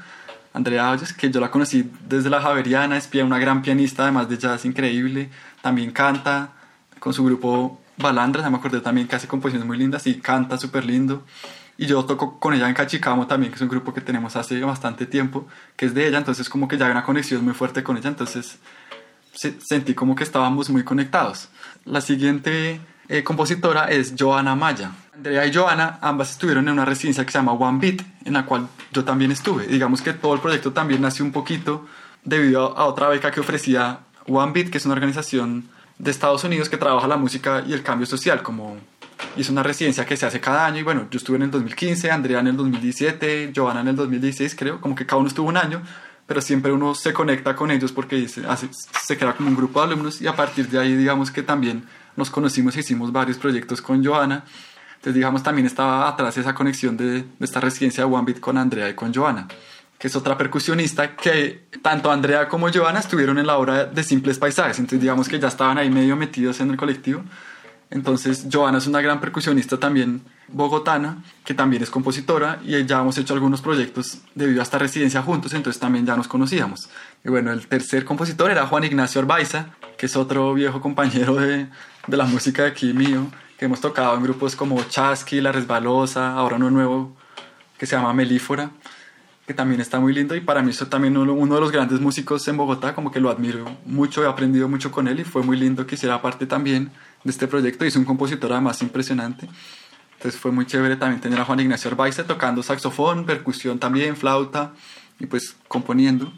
Andrea 0.58 0.90
Hoyos, 0.90 1.12
que 1.12 1.30
yo 1.30 1.38
la 1.40 1.52
conocí 1.52 1.88
desde 2.08 2.28
la 2.30 2.40
Javeriana, 2.40 2.96
es 2.96 3.08
una 3.14 3.38
gran 3.38 3.62
pianista, 3.62 4.02
además 4.02 4.28
de 4.28 4.38
jazz 4.38 4.64
increíble, 4.64 5.30
también 5.62 5.92
canta 5.92 6.50
con 6.98 7.14
su 7.14 7.24
grupo 7.24 7.80
Balandra, 7.96 8.42
ya 8.42 8.50
me 8.50 8.56
acordé 8.56 8.80
también 8.80 9.06
que 9.06 9.14
hace 9.14 9.28
composiciones 9.28 9.68
muy 9.68 9.78
lindas 9.78 10.04
y 10.08 10.20
canta 10.20 10.58
súper 10.58 10.84
lindo. 10.84 11.22
Y 11.76 11.86
yo 11.86 12.04
toco 12.04 12.40
con 12.40 12.54
ella 12.54 12.68
en 12.68 12.74
Cachicamo 12.74 13.28
también, 13.28 13.52
que 13.52 13.56
es 13.56 13.62
un 13.62 13.68
grupo 13.68 13.94
que 13.94 14.00
tenemos 14.00 14.34
hace 14.34 14.60
bastante 14.60 15.06
tiempo, 15.06 15.46
que 15.76 15.86
es 15.86 15.94
de 15.94 16.08
ella, 16.08 16.18
entonces 16.18 16.48
como 16.48 16.66
que 16.66 16.76
ya 16.76 16.86
hay 16.86 16.90
una 16.90 17.04
conexión 17.04 17.44
muy 17.44 17.54
fuerte 17.54 17.84
con 17.84 17.96
ella, 17.96 18.08
entonces 18.08 18.58
sentí 19.32 19.94
como 19.94 20.16
que 20.16 20.24
estábamos 20.24 20.70
muy 20.70 20.82
conectados. 20.82 21.50
La 21.84 22.00
siguiente 22.00 22.80
eh, 23.08 23.24
compositora 23.24 23.86
es 23.86 24.14
Joana 24.18 24.54
Maya. 24.54 24.92
Andrea 25.14 25.46
y 25.46 25.52
Joana 25.52 25.98
ambas 26.00 26.30
estuvieron 26.30 26.68
en 26.68 26.74
una 26.74 26.84
residencia 26.84 27.24
que 27.24 27.32
se 27.32 27.38
llama 27.38 27.52
One 27.52 27.78
Beat, 27.80 28.02
en 28.24 28.34
la 28.34 28.44
cual 28.44 28.68
yo 28.92 29.04
también 29.04 29.32
estuve. 29.32 29.66
Digamos 29.66 30.02
que 30.02 30.12
todo 30.12 30.34
el 30.34 30.40
proyecto 30.40 30.72
también 30.72 31.00
nació 31.00 31.24
un 31.24 31.32
poquito 31.32 31.86
debido 32.24 32.76
a 32.76 32.84
otra 32.84 33.08
beca 33.08 33.30
que 33.30 33.40
ofrecía 33.40 34.00
One 34.26 34.52
Beat, 34.52 34.70
que 34.70 34.78
es 34.78 34.84
una 34.84 34.94
organización 34.94 35.68
de 35.98 36.10
Estados 36.10 36.44
Unidos 36.44 36.68
que 36.68 36.76
trabaja 36.76 37.08
la 37.08 37.16
música 37.16 37.64
y 37.66 37.72
el 37.72 37.82
cambio 37.82 38.06
social, 38.06 38.42
como 38.42 38.76
y 39.36 39.40
es 39.40 39.50
una 39.50 39.62
residencia 39.62 40.06
que 40.06 40.16
se 40.16 40.26
hace 40.26 40.40
cada 40.40 40.66
año 40.66 40.78
y 40.78 40.82
bueno, 40.82 41.08
yo 41.10 41.18
estuve 41.18 41.36
en 41.36 41.44
el 41.44 41.50
2015, 41.50 42.10
Andrea 42.10 42.40
en 42.40 42.48
el 42.48 42.56
2017, 42.56 43.52
Joana 43.54 43.80
en 43.80 43.88
el 43.88 43.96
2016 43.96 44.54
creo, 44.56 44.80
como 44.80 44.94
que 44.94 45.06
cada 45.06 45.18
uno 45.18 45.28
estuvo 45.28 45.48
un 45.48 45.56
año, 45.56 45.82
pero 46.26 46.40
siempre 46.40 46.72
uno 46.72 46.94
se 46.94 47.12
conecta 47.12 47.56
con 47.56 47.70
ellos 47.70 47.90
porque 47.90 48.28
se, 48.28 48.46
hace, 48.46 48.68
se 48.72 49.18
crea 49.18 49.34
como 49.34 49.48
un 49.48 49.56
grupo 49.56 49.80
de 49.80 49.86
alumnos 49.86 50.20
y 50.20 50.26
a 50.26 50.36
partir 50.36 50.68
de 50.68 50.78
ahí 50.78 50.94
digamos 50.94 51.30
que 51.30 51.42
también 51.42 51.84
nos 52.18 52.30
conocimos 52.30 52.76
y 52.76 52.80
hicimos 52.80 53.12
varios 53.12 53.38
proyectos 53.38 53.80
con 53.80 54.04
Joana. 54.04 54.44
Entonces, 54.96 55.14
digamos, 55.14 55.42
también 55.42 55.66
estaba 55.66 56.08
atrás 56.08 56.36
esa 56.36 56.54
conexión 56.54 56.96
de, 56.96 57.22
de 57.22 57.26
esta 57.40 57.60
residencia 57.60 58.04
de 58.04 58.12
One 58.12 58.24
Beat 58.26 58.40
con 58.40 58.58
Andrea 58.58 58.90
y 58.90 58.94
con 58.94 59.14
Joana, 59.14 59.46
que 59.96 60.08
es 60.08 60.16
otra 60.16 60.36
percusionista 60.36 61.14
que 61.14 61.68
tanto 61.80 62.10
Andrea 62.10 62.48
como 62.48 62.70
Joana 62.70 62.98
estuvieron 62.98 63.38
en 63.38 63.46
la 63.46 63.56
obra 63.56 63.84
de 63.84 64.02
Simples 64.02 64.38
Paisajes. 64.38 64.78
Entonces, 64.78 65.00
digamos 65.00 65.28
que 65.28 65.38
ya 65.38 65.48
estaban 65.48 65.78
ahí 65.78 65.88
medio 65.88 66.16
metidos 66.16 66.60
en 66.60 66.70
el 66.70 66.76
colectivo. 66.76 67.22
Entonces, 67.90 68.46
Joana 68.52 68.78
es 68.78 68.86
una 68.86 69.00
gran 69.00 69.20
percusionista 69.20 69.78
también 69.78 70.22
bogotana, 70.48 71.22
que 71.44 71.54
también 71.54 71.82
es 71.82 71.90
compositora, 71.90 72.60
y 72.62 72.84
ya 72.84 73.00
hemos 73.00 73.16
hecho 73.16 73.32
algunos 73.32 73.62
proyectos 73.62 74.18
debido 74.34 74.60
a 74.60 74.62
esta 74.62 74.78
residencia 74.78 75.22
juntos, 75.22 75.54
entonces 75.54 75.80
también 75.80 76.04
ya 76.04 76.16
nos 76.16 76.28
conocíamos. 76.28 76.90
Y 77.24 77.30
bueno, 77.30 77.52
el 77.52 77.66
tercer 77.66 78.04
compositor 78.04 78.50
era 78.50 78.66
Juan 78.66 78.84
Ignacio 78.84 79.20
Arbaiza, 79.20 79.70
que 79.96 80.06
es 80.06 80.16
otro 80.16 80.52
viejo 80.52 80.80
compañero 80.82 81.36
de, 81.36 81.68
de 82.08 82.16
la 82.16 82.24
música 82.24 82.62
de 82.62 82.68
aquí 82.70 82.92
mío, 82.94 83.26
que 83.58 83.66
hemos 83.66 83.80
tocado 83.80 84.16
en 84.16 84.22
grupos 84.22 84.56
como 84.56 84.82
Chasqui, 84.82 85.40
La 85.40 85.52
Resbalosa, 85.52 86.32
ahora 86.32 86.56
uno 86.56 86.70
nuevo 86.70 87.14
que 87.76 87.86
se 87.86 87.96
llama 87.96 88.14
Melífora, 88.14 88.70
que 89.46 89.52
también 89.52 89.80
está 89.80 90.00
muy 90.00 90.14
lindo 90.14 90.34
y 90.34 90.40
para 90.40 90.62
mí 90.62 90.70
es 90.70 90.78
también 90.88 91.16
uno, 91.16 91.54
de 91.54 91.60
los 91.60 91.70
grandes 91.70 92.00
músicos 92.00 92.48
en 92.48 92.56
Bogotá, 92.56 92.94
como 92.94 93.10
que 93.10 93.20
lo 93.20 93.30
admiro 93.30 93.64
mucho, 93.84 94.24
he 94.24 94.26
aprendido 94.26 94.68
mucho 94.68 94.90
con 94.90 95.06
él 95.06 95.20
y 95.20 95.24
fue 95.24 95.42
muy 95.42 95.58
lindo 95.58 95.86
que 95.86 95.96
hiciera 95.96 96.20
parte 96.22 96.46
también 96.46 96.90
de 97.24 97.30
este 97.30 97.46
proyecto 97.46 97.84
y 97.84 97.88
es 97.88 97.96
un 97.96 98.06
compositor 98.06 98.52
además 98.52 98.80
impresionante. 98.80 99.48
Entonces 100.14 100.40
fue 100.40 100.50
muy 100.50 100.64
chévere 100.66 100.96
también 100.96 101.20
tener 101.20 101.38
a 101.38 101.44
Juan 101.44 101.60
Ignacio 101.60 101.90
Arbaiza 101.90 102.24
tocando 102.24 102.62
saxofón, 102.62 103.26
percusión 103.26 103.78
también, 103.78 104.16
flauta 104.16 104.72
y 105.20 105.26
pues 105.26 105.56
componiendo. 105.68 106.32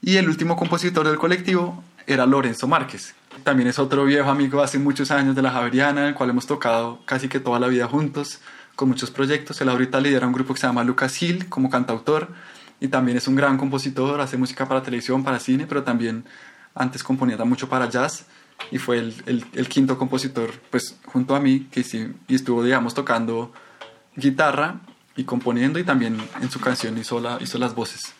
Y 0.00 0.16
el 0.16 0.28
último 0.28 0.56
compositor 0.56 1.06
del 1.06 1.18
colectivo 1.18 1.82
era 2.06 2.24
Lorenzo 2.24 2.68
Márquez. 2.68 3.14
También 3.44 3.68
es 3.68 3.78
otro 3.78 4.04
viejo 4.04 4.30
amigo 4.30 4.62
hace 4.62 4.78
muchos 4.78 5.10
años 5.10 5.36
de 5.36 5.42
la 5.42 5.50
Javeriana, 5.50 6.08
el 6.08 6.14
cual 6.14 6.30
hemos 6.30 6.46
tocado 6.46 7.00
casi 7.04 7.28
que 7.28 7.40
toda 7.40 7.60
la 7.60 7.68
vida 7.68 7.86
juntos, 7.86 8.40
con 8.74 8.88
muchos 8.88 9.10
proyectos. 9.10 9.60
Él 9.60 9.68
ahorita 9.68 10.00
lidera 10.00 10.26
un 10.26 10.32
grupo 10.32 10.54
que 10.54 10.60
se 10.60 10.66
llama 10.66 10.84
Lucas 10.84 11.14
Gil 11.14 11.48
como 11.48 11.70
cantautor 11.70 12.28
y 12.80 12.88
también 12.88 13.16
es 13.16 13.26
un 13.26 13.36
gran 13.36 13.56
compositor, 13.56 14.20
hace 14.20 14.36
música 14.36 14.68
para 14.68 14.82
televisión, 14.82 15.24
para 15.24 15.38
cine, 15.38 15.66
pero 15.66 15.82
también 15.82 16.24
antes 16.74 17.02
componía 17.02 17.36
mucho 17.44 17.68
para 17.68 17.88
jazz 17.88 18.26
y 18.70 18.78
fue 18.78 18.98
el, 18.98 19.44
el, 19.52 19.68
quinto 19.68 19.98
compositor, 19.98 20.52
pues 20.70 20.96
junto 21.06 21.34
a 21.34 21.40
mí, 21.40 21.68
que 21.70 21.82
sí, 21.82 22.12
y 22.28 22.34
estuvo, 22.34 22.62
digamos, 22.62 22.94
tocando 22.94 23.52
guitarra 24.14 24.80
y 25.14 25.24
componiendo 25.24 25.78
y 25.78 25.84
también 25.84 26.18
en 26.40 26.50
su 26.50 26.60
canción 26.60 26.96
hizo, 26.98 27.20
la, 27.20 27.38
hizo 27.40 27.58
las 27.58 27.74
voces. 27.74 28.14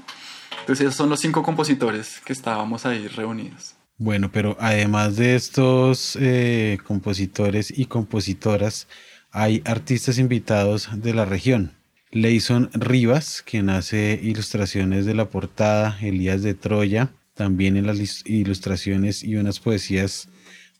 Entonces 0.60 0.86
esos 0.86 0.96
son 0.96 1.10
los 1.10 1.20
cinco 1.20 1.42
compositores 1.42 2.20
que 2.24 2.32
estábamos 2.32 2.86
ahí 2.86 3.06
reunidos. 3.08 3.75
Bueno, 3.98 4.30
pero 4.30 4.58
además 4.60 5.16
de 5.16 5.36
estos 5.36 6.18
eh, 6.20 6.76
compositores 6.84 7.72
y 7.76 7.86
compositoras, 7.86 8.88
hay 9.30 9.62
artistas 9.64 10.18
invitados 10.18 10.90
de 10.94 11.14
la 11.14 11.24
región. 11.24 11.72
Leison 12.10 12.70
Rivas, 12.74 13.42
quien 13.42 13.70
hace 13.70 14.20
ilustraciones 14.22 15.06
de 15.06 15.14
la 15.14 15.30
portada, 15.30 15.98
Elías 16.02 16.42
de 16.42 16.52
Troya, 16.52 17.10
también 17.32 17.78
en 17.78 17.86
las 17.86 18.26
ilustraciones 18.26 19.24
y 19.24 19.36
unas 19.36 19.60
poesías 19.60 20.28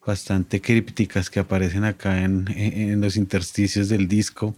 bastante 0.04 0.60
crípticas 0.60 1.30
que 1.30 1.40
aparecen 1.40 1.84
acá 1.84 2.22
en, 2.22 2.44
en, 2.54 3.00
los 3.00 3.16
intersticios 3.16 3.88
del 3.88 4.08
disco. 4.08 4.54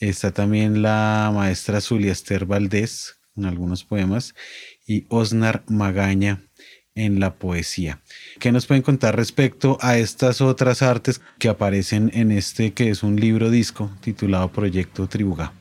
Está 0.00 0.32
también 0.32 0.82
la 0.82 1.30
maestra 1.32 1.80
Zulia 1.80 2.10
Esther 2.10 2.44
Valdés 2.44 3.16
en 3.36 3.44
algunos 3.44 3.84
poemas 3.84 4.34
y 4.86 5.06
Osnar 5.08 5.62
Magaña 5.68 6.42
en 6.94 7.18
la 7.18 7.34
poesía. 7.34 7.98
¿Qué 8.38 8.52
nos 8.52 8.66
pueden 8.66 8.82
contar 8.82 9.16
respecto 9.16 9.78
a 9.80 9.96
estas 9.96 10.40
otras 10.40 10.82
artes 10.82 11.20
que 11.38 11.48
aparecen 11.48 12.10
en 12.14 12.30
este 12.30 12.72
que 12.72 12.90
es 12.90 13.02
un 13.02 13.16
libro 13.16 13.50
disco 13.50 13.90
titulado 14.00 14.48
Proyecto 14.48 15.08
Tribuga? 15.08 15.52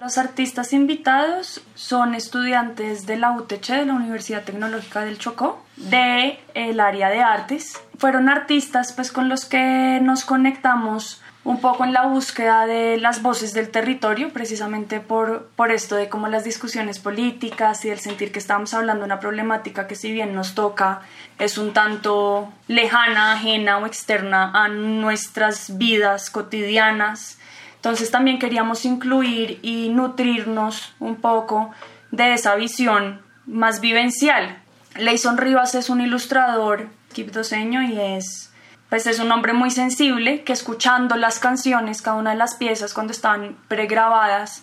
Los 0.00 0.18
artistas 0.18 0.72
invitados 0.72 1.62
son 1.74 2.14
estudiantes 2.14 3.06
de 3.06 3.16
la 3.16 3.30
UTC, 3.30 3.68
de 3.68 3.86
la 3.86 3.94
Universidad 3.94 4.44
Tecnológica 4.44 5.04
del 5.04 5.18
Chocó, 5.18 5.64
de 5.76 6.38
el 6.54 6.80
área 6.80 7.08
de 7.10 7.20
artes. 7.20 7.80
Fueron 7.98 8.28
artistas 8.28 8.92
pues 8.92 9.10
con 9.10 9.28
los 9.28 9.46
que 9.46 10.00
nos 10.02 10.24
conectamos 10.24 11.22
un 11.46 11.60
poco 11.60 11.84
en 11.84 11.92
la 11.92 12.06
búsqueda 12.06 12.66
de 12.66 12.96
las 12.96 13.22
voces 13.22 13.54
del 13.54 13.70
territorio, 13.70 14.30
precisamente 14.30 14.98
por, 14.98 15.48
por 15.54 15.70
esto 15.70 15.94
de 15.94 16.08
cómo 16.08 16.26
las 16.26 16.42
discusiones 16.42 16.98
políticas 16.98 17.84
y 17.84 17.90
el 17.90 18.00
sentir 18.00 18.32
que 18.32 18.40
estamos 18.40 18.74
hablando 18.74 19.02
de 19.02 19.06
una 19.06 19.20
problemática 19.20 19.86
que 19.86 19.94
si 19.94 20.10
bien 20.10 20.34
nos 20.34 20.56
toca, 20.56 21.02
es 21.38 21.56
un 21.56 21.72
tanto 21.72 22.52
lejana, 22.66 23.34
ajena 23.34 23.78
o 23.78 23.86
externa 23.86 24.50
a 24.54 24.66
nuestras 24.66 25.78
vidas 25.78 26.30
cotidianas. 26.30 27.38
Entonces 27.76 28.10
también 28.10 28.40
queríamos 28.40 28.84
incluir 28.84 29.60
y 29.62 29.88
nutrirnos 29.90 30.94
un 30.98 31.14
poco 31.14 31.70
de 32.10 32.34
esa 32.34 32.56
visión 32.56 33.22
más 33.46 33.80
vivencial. 33.80 34.58
Leison 34.96 35.38
Rivas 35.38 35.76
es 35.76 35.90
un 35.90 36.00
ilustrador 36.00 36.88
quibdoseño 37.12 37.82
y 37.82 38.00
es 38.00 38.50
pues 38.88 39.06
es 39.06 39.18
un 39.18 39.32
hombre 39.32 39.52
muy 39.52 39.70
sensible 39.70 40.42
que 40.42 40.52
escuchando 40.52 41.16
las 41.16 41.38
canciones, 41.38 42.02
cada 42.02 42.16
una 42.16 42.30
de 42.30 42.36
las 42.36 42.54
piezas 42.54 42.94
cuando 42.94 43.12
estaban 43.12 43.56
pregrabadas, 43.68 44.62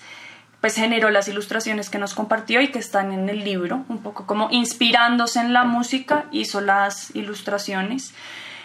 pues 0.61 0.75
generó 0.75 1.09
las 1.09 1.27
ilustraciones 1.27 1.89
que 1.89 1.97
nos 1.97 2.13
compartió 2.13 2.61
y 2.61 2.69
que 2.69 2.79
están 2.79 3.11
en 3.11 3.27
el 3.27 3.43
libro, 3.43 3.83
un 3.89 4.01
poco 4.01 4.25
como 4.25 4.47
inspirándose 4.49 5.41
en 5.41 5.51
la 5.51 5.65
música, 5.65 6.25
hizo 6.31 6.61
las 6.61 7.13
ilustraciones. 7.15 8.13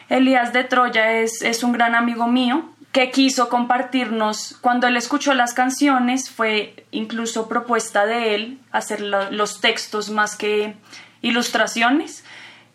Elías 0.08 0.52
de 0.52 0.62
Troya 0.62 1.12
es, 1.12 1.42
es 1.42 1.64
un 1.64 1.72
gran 1.72 1.96
amigo 1.96 2.28
mío 2.28 2.72
que 2.92 3.10
quiso 3.10 3.48
compartirnos, 3.48 4.56
cuando 4.60 4.86
él 4.86 4.96
escuchó 4.96 5.34
las 5.34 5.54
canciones, 5.54 6.30
fue 6.30 6.86
incluso 6.90 7.48
propuesta 7.48 8.06
de 8.06 8.34
él 8.34 8.60
hacer 8.70 9.00
los 9.00 9.60
textos 9.60 10.08
más 10.10 10.36
que 10.36 10.76
ilustraciones 11.20 12.24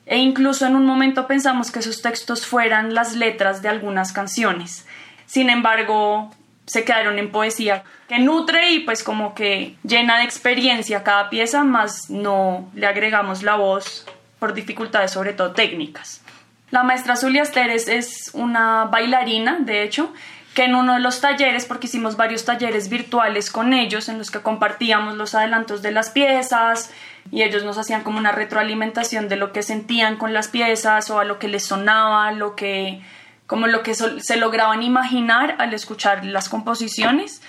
e 0.06 0.18
incluso 0.18 0.66
en 0.66 0.76
un 0.76 0.86
momento 0.86 1.28
pensamos 1.28 1.72
que 1.72 1.80
esos 1.80 2.02
textos 2.02 2.46
fueran 2.46 2.94
las 2.94 3.16
letras 3.16 3.62
de 3.62 3.70
algunas 3.70 4.12
canciones. 4.12 4.86
Sin 5.26 5.50
embargo, 5.50 6.32
se 6.66 6.84
quedaron 6.84 7.20
en 7.20 7.32
poesía 7.32 7.84
que 8.08 8.20
nutre 8.20 8.72
y 8.72 8.80
pues 8.80 9.04
como 9.04 9.34
que 9.34 9.76
llena 9.84 10.18
de 10.18 10.24
experiencia 10.24 11.04
cada 11.04 11.30
pieza, 11.30 11.64
más 11.64 12.10
no 12.10 12.70
le 12.74 12.88
agregamos 12.88 13.44
la 13.44 13.56
voz 13.56 14.06
por 14.40 14.54
dificultades 14.54 15.12
sobre 15.12 15.34
todo 15.34 15.52
técnicas. 15.52 16.22
La 16.70 16.84
maestra 16.84 17.16
Zulia 17.16 17.46
Steres 17.46 17.88
es 17.88 18.32
una 18.34 18.86
bailarina, 18.86 19.60
de 19.60 19.84
hecho, 19.84 20.12
que 20.54 20.66
en 20.66 20.76
uno 20.76 20.94
de 20.94 21.00
los 21.00 21.22
talleres, 21.22 21.66
porque 21.66 21.88
hicimos 21.88 22.18
varios 22.18 22.46
talleres 22.46 22.90
virtuales 22.90 23.52
con 23.52 23.74
ellos 23.74 24.10
en 24.10 24.18
los 24.18 24.32
que 24.32 24.42
compartíamos 24.42 25.16
los 25.16 25.36
adelantos 25.36 25.82
de 25.82 25.92
las 25.92 26.10
piezas 26.10 26.92
y 27.32 27.44
ellos 27.44 27.64
nos 27.64 27.78
hacían 27.78 28.04
como 28.04 28.20
una 28.20 28.32
retroalimentación 28.32 29.30
de 29.30 29.38
lo 29.38 29.52
que 29.52 29.64
sentían 29.64 30.18
con 30.18 30.34
las 30.34 30.48
piezas 30.48 31.10
o 31.10 31.20
a 31.20 31.26
lo 31.26 31.40
que 31.40 31.48
les 31.48 31.64
sonaba, 31.64 32.32
lo 32.32 32.56
que 32.56 33.02
como 33.48 33.68
lo 33.68 33.84
que 33.84 33.94
se 33.94 34.38
lograban 34.38 34.84
imaginar 34.84 35.56
al 35.60 35.74
escuchar 35.74 36.26
las 36.26 36.50
composiciones. 36.50 37.42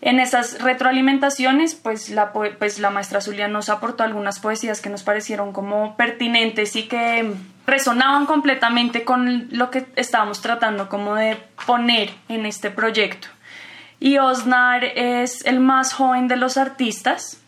En 0.00 0.20
esas 0.20 0.60
retroalimentaciones, 0.60 1.74
pues 1.74 2.10
la, 2.10 2.32
pues 2.32 2.78
la 2.78 2.90
maestra 2.90 3.20
Zulia 3.20 3.48
nos 3.48 3.68
aportó 3.68 4.02
algunas 4.04 4.38
poesías 4.38 4.80
que 4.80 4.90
nos 4.90 5.02
parecieron 5.02 5.52
como 5.52 5.96
pertinentes 5.96 6.76
y 6.76 6.88
que 6.88 7.34
resonaban 7.66 8.26
completamente 8.26 9.04
con 9.04 9.48
lo 9.50 9.70
que 9.70 9.86
estábamos 9.96 10.40
tratando 10.40 10.88
como 10.88 11.14
de 11.14 11.38
poner 11.66 12.10
en 12.28 12.44
este 12.44 12.70
proyecto. 12.70 13.28
Y 14.00 14.18
Osnar 14.18 14.84
es 14.84 15.44
el 15.44 15.60
más 15.60 15.92
joven 15.92 16.28
de 16.28 16.36
los 16.36 16.56
artistas 16.56 17.40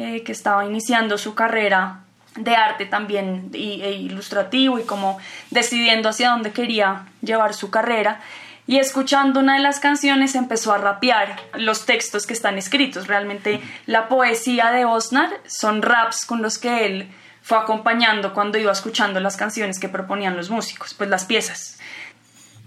eh, 0.00 0.22
que 0.22 0.30
estaba 0.30 0.64
iniciando 0.64 1.18
su 1.18 1.34
carrera 1.34 2.04
de 2.36 2.54
arte 2.54 2.86
también 2.86 3.50
y, 3.52 3.82
e 3.82 3.94
ilustrativo 3.94 4.78
y 4.78 4.84
como 4.84 5.18
decidiendo 5.50 6.08
hacia 6.08 6.30
dónde 6.30 6.52
quería 6.52 7.06
llevar 7.20 7.52
su 7.52 7.68
carrera 7.70 8.20
y 8.68 8.76
escuchando 8.76 9.40
una 9.40 9.54
de 9.56 9.60
las 9.60 9.80
canciones 9.80 10.36
empezó 10.36 10.72
a 10.72 10.78
rapear 10.78 11.40
los 11.54 11.84
textos 11.84 12.28
que 12.28 12.32
están 12.32 12.58
escritos. 12.58 13.08
Realmente 13.08 13.60
la 13.86 14.06
poesía 14.06 14.70
de 14.70 14.84
Osnar 14.84 15.30
son 15.48 15.82
raps 15.82 16.24
con 16.24 16.42
los 16.42 16.58
que 16.58 16.86
él 16.86 17.08
fue 17.42 17.58
acompañando 17.58 18.34
cuando 18.34 18.56
iba 18.56 18.70
escuchando 18.70 19.18
las 19.18 19.36
canciones 19.36 19.80
que 19.80 19.88
proponían 19.88 20.36
los 20.36 20.48
músicos, 20.48 20.94
pues 20.94 21.10
las 21.10 21.24
piezas. 21.24 21.80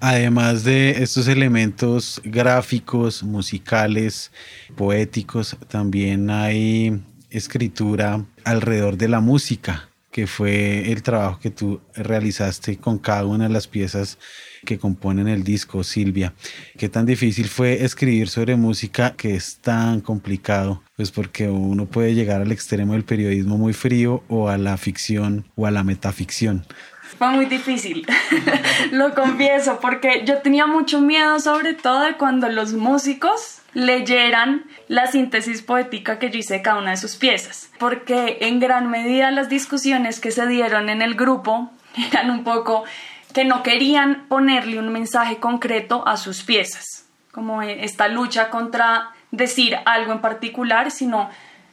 Además 0.02 0.65
de 0.65 1.02
estos 1.02 1.30
elementos 1.30 2.20
gráficos, 2.26 3.24
musicales, 3.24 4.34
poéticos, 4.76 5.56
también 5.70 6.30
hay 6.30 7.00
escritura 7.32 8.26
alrededor 8.44 8.98
de 8.98 9.08
la 9.08 9.22
música, 9.22 9.89
que 10.12 10.28
fue 10.28 10.91
el 10.91 11.02
trabajo 11.02 11.39
que 11.39 11.50
tú 11.50 11.82
realizaste 11.96 12.78
con 12.78 13.00
cada 13.00 13.26
una 13.26 13.48
de 13.48 13.54
las 13.54 13.67
piezas 13.67 14.17
que 14.65 14.78
componen 14.78 15.28
el 15.28 15.44
disco, 15.44 15.84
Silvia. 15.84 16.34
¿Qué 16.78 16.89
tan 16.89 17.06
difícil 17.06 17.48
fue 17.48 17.84
escribir 17.84 18.28
sobre 18.28 18.56
música 18.56 19.15
que 19.15 19.36
es 19.36 19.58
tan 19.58 20.02
complicado? 20.02 20.84
Pues 20.98 21.12
porque 21.12 21.50
uno 21.50 21.86
puede 21.86 22.13
llegar 22.13 22.41
al 22.41 22.52
extremo 22.52 22.94
del 22.94 23.06
periodismo 23.06 23.58
muy 23.58 23.74
frío 23.74 24.24
o 24.28 24.50
a 24.50 24.58
la 24.58 24.78
ficción 24.78 25.46
o 25.56 25.65
a 25.65 25.72
la 25.72 25.84
metaficción. 25.84 26.65
Fue 27.17 27.30
muy 27.30 27.45
difícil, 27.45 28.08
lo 28.91 29.13
confieso, 29.13 29.80
porque 29.80 30.24
yo 30.26 30.39
tenía 30.39 30.65
mucho 30.65 31.02
miedo 31.02 31.39
sobre 31.39 31.74
todo 31.74 32.06
cuando 32.17 32.50
los 32.50 32.74
músicos 32.74 33.62
leyeran 33.74 34.65
la 34.88 35.08
síntesis 35.08 35.62
poética 35.62 36.19
que 36.19 36.30
yo 36.30 36.39
hice 36.39 36.56
de 36.56 36.62
cada 36.62 36.80
una 36.80 36.91
de 36.91 36.97
sus 36.97 37.15
piezas, 37.15 37.71
porque 37.80 38.39
en 38.41 38.60
gran 38.60 38.89
medida 38.89 39.32
las 39.32 39.50
discusiones 39.50 40.19
que 40.19 40.32
se 40.32 40.47
dieron 40.47 40.89
en 40.89 41.02
el 41.02 41.15
grupo 41.15 41.71
eran 42.12 42.32
un 42.32 42.43
poco 42.43 42.84
que 43.34 43.45
no 43.45 43.63
querían 43.63 44.26
ponerle 44.28 44.80
un 44.80 44.89
mensaje 44.89 45.38
concreto 45.38 46.08
a 46.08 46.17
sus 46.17 46.43
piezas, 46.43 47.06
como 47.32 47.62
esta 47.62 48.08
lucha 48.08 48.50
contra 48.50 49.12
decir 49.32 49.78
algo 49.86 50.12
en 50.12 50.19
particular, 50.19 50.91
sino 50.91 51.30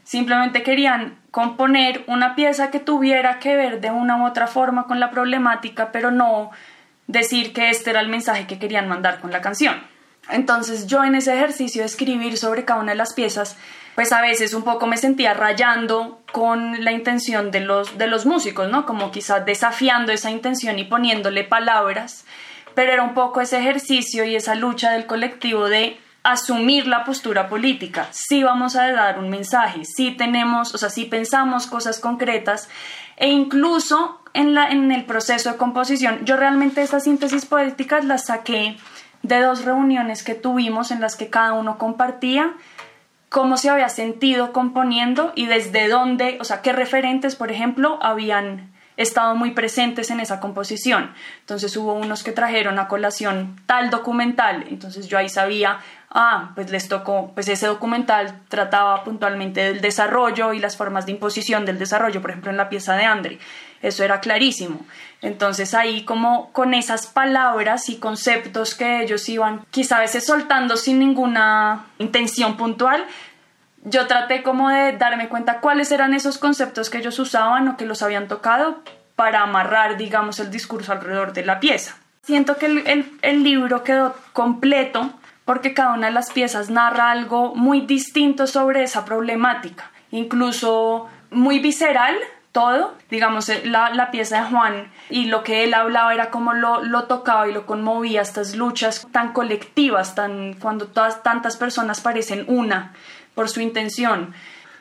simplemente 0.09 0.63
querían 0.63 1.19
componer 1.31 2.03
una 2.07 2.35
pieza 2.35 2.71
que 2.71 2.81
tuviera 2.81 3.39
que 3.41 3.57
ver 3.57 3.83
de 3.83 3.91
una 3.91 4.17
u 4.17 4.27
otra 4.27 4.47
forma 4.47 4.87
con 4.87 5.01
la 5.01 5.11
problemática, 5.11 5.93
pero 5.93 6.11
no 6.11 6.51
decir 7.07 7.53
que 7.53 7.69
este 7.69 7.91
era 7.91 8.01
el 8.01 8.09
mensaje 8.09 8.47
que 8.47 8.59
querían 8.59 8.89
mandar 8.89 9.21
con 9.21 9.33
la 9.33 9.43
canción. 9.43 9.79
Entonces 10.31 10.87
yo 10.87 11.05
en 11.05 11.15
ese 11.15 11.35
ejercicio 11.35 11.83
de 11.83 11.87
escribir 11.87 12.39
sobre 12.39 12.65
cada 12.65 12.81
una 12.81 12.93
de 12.93 12.97
las 12.97 13.13
piezas, 13.13 13.59
pues 13.97 14.11
a 14.13 14.23
veces 14.23 14.55
un 14.55 14.63
poco 14.63 14.87
me 14.87 14.97
sentía 14.97 15.35
rayando 15.35 16.23
con 16.33 16.83
la 16.83 16.93
intención 16.93 17.51
de 17.51 17.61
los, 17.61 17.99
de 17.99 18.07
los 18.07 18.25
músicos, 18.25 18.71
¿no? 18.71 18.87
Como 18.87 19.11
quizás 19.11 19.45
desafiando 19.45 20.11
esa 20.11 20.31
intención 20.31 20.79
y 20.79 20.85
poniéndole 20.85 21.45
palabras, 21.45 22.25
pero 22.75 22.93
era 22.93 23.03
un 23.03 23.13
poco 23.13 23.43
ese 23.43 23.59
ejercicio 23.59 24.25
y 24.25 24.37
esa 24.37 24.55
lucha 24.55 24.91
del 24.93 25.05
colectivo 25.05 25.69
de 25.69 26.01
asumir 26.33 26.87
la 26.87 27.05
postura 27.05 27.49
política. 27.49 28.09
Sí 28.11 28.43
vamos 28.43 28.77
a 28.77 28.91
dar 28.93 29.19
un 29.19 29.31
mensaje, 29.31 29.85
sí 29.85 30.13
tenemos, 30.13 30.75
o 30.75 30.79
sea, 30.79 30.91
sí 30.91 31.05
pensamos 31.05 31.67
cosas 31.67 32.01
concretas 32.01 32.69
e 33.17 33.29
incluso 33.29 34.21
en, 34.35 34.55
la, 34.55 34.69
en 34.69 34.93
el 34.93 35.05
proceso 35.05 35.53
de 35.53 35.57
composición, 35.57 36.25
yo 36.25 36.37
realmente 36.37 36.83
estas 36.83 37.05
síntesis 37.05 37.47
poéticas 37.47 38.05
las 38.05 38.27
saqué 38.27 38.77
de 39.23 39.41
dos 39.41 39.65
reuniones 39.65 40.23
que 40.23 40.35
tuvimos 40.35 40.91
en 40.91 41.01
las 41.01 41.17
que 41.17 41.29
cada 41.29 41.55
uno 41.55 41.79
compartía 41.79 42.55
cómo 43.29 43.57
se 43.57 43.71
había 43.71 43.89
sentido 43.89 44.53
componiendo 44.53 45.33
y 45.35 45.47
desde 45.47 45.89
dónde, 45.89 46.39
o 46.41 46.45
sea, 46.45 46.63
qué 46.63 46.73
referentes, 46.73 47.37
por 47.37 47.51
ejemplo, 47.51 47.99
habían 48.03 48.73
estado 48.99 49.35
muy 49.37 49.53
presentes 49.53 50.11
en 50.11 50.21
esa 50.21 50.41
composición. 50.41 51.13
Entonces 51.41 51.75
hubo 51.77 51.95
unos 51.95 52.23
que 52.23 52.33
trajeron 52.33 52.79
a 52.79 52.89
colación 52.89 53.59
tal 53.67 53.91
documental, 53.91 54.67
entonces 54.69 55.09
yo 55.09 55.17
ahí 55.17 55.29
sabía, 55.29 55.79
ah, 56.11 56.51
pues 56.55 56.71
les 56.71 56.89
tocó, 56.89 57.31
pues 57.33 57.49
ese 57.49 57.69
documental 57.69 58.41
trataba 58.49 59.05
puntualmente 59.05 59.61
del 59.61 59.81
desarrollo 59.81 60.53
y 60.53 60.59
las 60.59 60.77
formas 60.77 61.07
de 61.07 61.13
imposición 61.13 61.65
del 61.65 61.79
desarrollo, 61.79 62.21
por 62.21 62.31
ejemplo 62.31 62.51
en 62.51 62.57
la 62.57 62.69
pieza 62.69 62.97
de 62.97 63.05
Andre, 63.05 63.39
eso 63.81 64.03
era 64.03 64.21
clarísimo. 64.21 64.85
Entonces 65.23 65.75
ahí 65.75 66.05
como 66.05 66.53
con 66.53 66.75
esas 66.75 67.07
palabras 67.07 67.89
y 67.89 67.97
conceptos 67.97 68.75
que 68.75 69.03
ellos 69.03 69.29
iban 69.29 69.65
quizá 69.71 69.99
a 69.99 70.01
veces 70.01 70.27
soltando 70.27 70.77
sin 70.77 70.99
ninguna 70.99 71.87
intención 71.99 72.57
puntual, 72.57 73.05
yo 73.85 74.07
traté 74.07 74.43
como 74.43 74.71
de 74.71 74.93
darme 74.93 75.29
cuenta 75.29 75.61
cuáles 75.61 75.93
eran 75.93 76.15
esos 76.15 76.39
conceptos 76.39 76.91
que 76.91 76.99
ellos 76.99 77.19
usaban 77.19 77.69
o 77.69 77.77
que 77.77 77.87
los 77.87 78.03
habían 78.03 78.29
tocado 78.29 78.83
para 79.17 79.43
amarrar, 79.43 79.97
digamos, 79.97 80.39
el 80.41 80.51
discurso 80.51 80.93
alrededor 80.93 81.33
de 81.33 81.45
la 81.45 81.61
pieza. 81.61 81.97
Siento 82.23 82.57
que 82.57 82.67
el, 82.67 83.19
el, 83.23 83.43
libro 83.43 83.83
quedó 83.83 84.15
completo 84.33 85.11
porque 85.45 85.75
cada 85.75 85.95
una 85.95 86.09
de 86.09 86.13
las 86.13 86.31
piezas 86.31 86.69
narra 86.69 87.11
algo 87.11 87.55
muy 87.55 87.81
distinto 87.81 88.47
sobre 88.47 88.83
esa 88.83 89.05
problemática, 89.05 89.91
incluso 90.11 91.09
muy 91.31 91.59
visceral 91.59 92.17
todo, 92.53 92.95
digamos, 93.11 93.49
eh, 93.49 93.63
la, 93.65 93.91
la, 93.91 94.11
pieza 94.11 94.41
de 94.41 94.51
Juan 94.51 94.91
y 95.11 95.27
lo 95.27 95.43
que 95.43 95.65
él 95.65 95.75
hablaba 95.75 96.13
era 96.15 96.31
como 96.31 96.55
lo, 96.55 96.83
lo, 96.83 97.05
tocaba 97.05 97.49
y 97.49 97.53
lo 97.53 97.67
conmovía, 97.67 98.23
estas 98.23 98.57
luchas 98.57 99.07
tan 99.13 99.33
colectivas, 99.33 100.15
tan, 100.15 100.55
cuando 100.55 100.87
todas 100.87 101.23
tantas 101.23 101.57
personas 101.57 102.01
parecen 102.01 102.45
una 102.49 102.95
por 103.39 103.49
su 103.49 103.61
intención. 103.61 104.35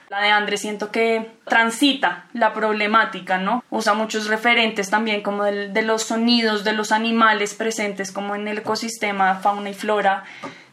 La 0.10 0.20
de 0.20 0.30
Andrés 0.30 0.62
siento 0.62 0.90
que 0.90 1.30
transita 1.46 2.26
la 2.34 2.56
problemática, 2.56 3.38
¿no? 3.38 3.64
Usa 3.70 3.94
muchos 3.94 4.26
referentes 4.26 4.90
también 4.90 5.22
como 5.22 5.44
de 5.44 5.82
los 5.84 6.02
sonidos 6.02 6.64
de 6.64 6.74
los 6.74 6.92
animales 6.92 7.54
presentes 7.54 8.12
como 8.12 8.34
en 8.34 8.48
el 8.48 8.58
ecosistema, 8.58 9.36
fauna 9.36 9.70
y 9.70 9.76
flora 9.76 10.24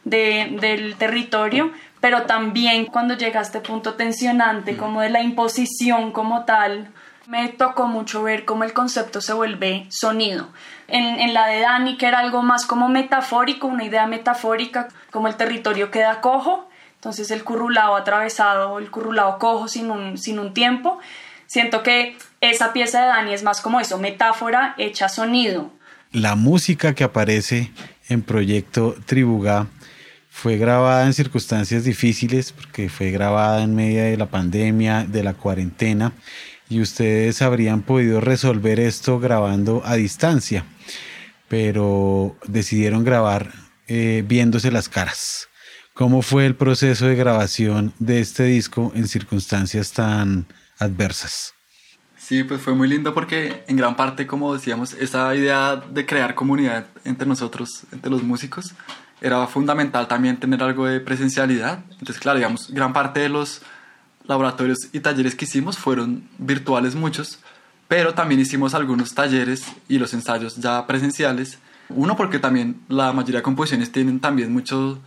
del 0.04 0.94
territorio, 0.96 1.72
pero 2.00 2.22
también 2.22 2.86
cuando 2.86 3.18
llega 3.18 3.40
a 3.40 3.42
este 3.42 3.60
punto 3.60 3.96
tensionante 3.96 4.72
mm. 4.72 4.76
como 4.78 5.02
de 5.02 5.10
la 5.10 5.20
imposición 5.20 6.10
como 6.10 6.46
tal, 6.46 6.88
me 7.26 7.50
tocó 7.50 7.86
mucho 7.86 8.22
ver 8.22 8.46
cómo 8.46 8.64
el 8.64 8.72
concepto 8.72 9.20
se 9.20 9.34
vuelve 9.34 9.86
sonido. 9.90 10.48
En, 10.88 11.20
en, 11.20 11.34
la 11.34 11.48
de 11.48 11.60
Dani, 11.60 11.98
que 11.98 12.06
era 12.06 12.20
algo 12.20 12.42
más 12.42 12.64
como 12.64 12.88
metafórico, 12.88 13.66
una 13.66 13.84
idea 13.84 14.06
metafórica, 14.06 14.88
como 15.10 15.28
el 15.28 15.36
territorio 15.36 15.90
queda 15.90 16.22
cojo, 16.22 16.70
entonces 17.04 17.30
el 17.30 17.44
currulado 17.44 17.96
atravesado, 17.96 18.78
el 18.78 18.90
currulado 18.90 19.38
cojo 19.38 19.68
sin 19.68 19.90
un, 19.90 20.16
sin 20.16 20.38
un 20.38 20.54
tiempo. 20.54 21.00
Siento 21.46 21.82
que 21.82 22.16
esa 22.40 22.72
pieza 22.72 23.02
de 23.02 23.08
Dani 23.08 23.34
es 23.34 23.42
más 23.42 23.60
como 23.60 23.78
eso, 23.78 23.98
metáfora 23.98 24.74
hecha 24.78 25.10
sonido. 25.10 25.70
La 26.12 26.34
música 26.34 26.94
que 26.94 27.04
aparece 27.04 27.70
en 28.08 28.22
Proyecto 28.22 28.96
Tribugá 29.04 29.66
fue 30.30 30.56
grabada 30.56 31.04
en 31.04 31.12
circunstancias 31.12 31.84
difíciles 31.84 32.52
porque 32.52 32.88
fue 32.88 33.10
grabada 33.10 33.62
en 33.62 33.74
medio 33.74 34.02
de 34.02 34.16
la 34.16 34.30
pandemia, 34.30 35.04
de 35.04 35.22
la 35.22 35.34
cuarentena 35.34 36.14
y 36.70 36.80
ustedes 36.80 37.42
habrían 37.42 37.82
podido 37.82 38.22
resolver 38.22 38.80
esto 38.80 39.20
grabando 39.20 39.82
a 39.84 39.96
distancia, 39.96 40.64
pero 41.48 42.34
decidieron 42.46 43.04
grabar 43.04 43.52
eh, 43.88 44.24
viéndose 44.26 44.70
las 44.70 44.88
caras. 44.88 45.50
¿Cómo 45.94 46.22
fue 46.22 46.44
el 46.44 46.56
proceso 46.56 47.06
de 47.06 47.14
grabación 47.14 47.92
de 48.00 48.18
este 48.18 48.42
disco 48.42 48.90
en 48.96 49.06
circunstancias 49.06 49.92
tan 49.92 50.44
adversas? 50.80 51.54
Sí, 52.16 52.42
pues 52.42 52.60
fue 52.60 52.74
muy 52.74 52.88
lindo 52.88 53.14
porque 53.14 53.62
en 53.68 53.76
gran 53.76 53.94
parte, 53.94 54.26
como 54.26 54.52
decíamos, 54.52 54.94
esa 54.94 55.32
idea 55.36 55.76
de 55.76 56.04
crear 56.04 56.34
comunidad 56.34 56.86
entre 57.04 57.28
nosotros, 57.28 57.84
entre 57.92 58.10
los 58.10 58.24
músicos, 58.24 58.74
era 59.20 59.46
fundamental 59.46 60.08
también 60.08 60.36
tener 60.38 60.64
algo 60.64 60.84
de 60.86 60.98
presencialidad. 60.98 61.84
Entonces, 61.92 62.18
claro, 62.18 62.38
digamos, 62.38 62.72
gran 62.72 62.92
parte 62.92 63.20
de 63.20 63.28
los 63.28 63.62
laboratorios 64.24 64.88
y 64.92 64.98
talleres 64.98 65.36
que 65.36 65.44
hicimos 65.44 65.78
fueron 65.78 66.28
virtuales 66.38 66.96
muchos, 66.96 67.38
pero 67.86 68.14
también 68.14 68.40
hicimos 68.40 68.74
algunos 68.74 69.14
talleres 69.14 69.62
y 69.88 69.98
los 69.98 70.12
ensayos 70.12 70.56
ya 70.56 70.88
presenciales. 70.88 71.60
Uno 71.88 72.16
porque 72.16 72.40
también 72.40 72.80
la 72.88 73.12
mayoría 73.12 73.38
de 73.38 73.44
composiciones 73.44 73.92
tienen 73.92 74.18
también 74.18 74.52
mucho 74.52 75.00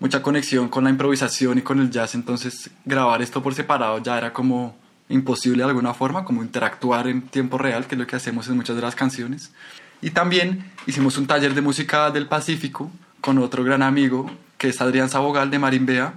mucha 0.00 0.22
conexión 0.22 0.68
con 0.68 0.84
la 0.84 0.90
improvisación 0.90 1.58
y 1.58 1.62
con 1.62 1.80
el 1.80 1.90
jazz, 1.90 2.14
entonces 2.14 2.70
grabar 2.84 3.22
esto 3.22 3.42
por 3.42 3.54
separado 3.54 3.98
ya 3.98 4.18
era 4.18 4.32
como 4.32 4.76
imposible 5.08 5.62
de 5.62 5.68
alguna 5.68 5.94
forma, 5.94 6.24
como 6.24 6.42
interactuar 6.42 7.08
en 7.08 7.22
tiempo 7.22 7.58
real, 7.58 7.86
que 7.86 7.94
es 7.94 7.98
lo 7.98 8.06
que 8.06 8.16
hacemos 8.16 8.48
en 8.48 8.56
muchas 8.56 8.76
de 8.76 8.82
las 8.82 8.94
canciones. 8.94 9.52
Y 10.00 10.10
también 10.10 10.70
hicimos 10.86 11.18
un 11.18 11.26
taller 11.26 11.54
de 11.54 11.60
música 11.60 12.10
del 12.10 12.26
Pacífico 12.26 12.90
con 13.20 13.38
otro 13.38 13.64
gran 13.64 13.82
amigo, 13.82 14.30
que 14.56 14.68
es 14.68 14.80
Adrián 14.80 15.08
Sabogal 15.08 15.50
de 15.50 15.58
Marimbea, 15.58 16.14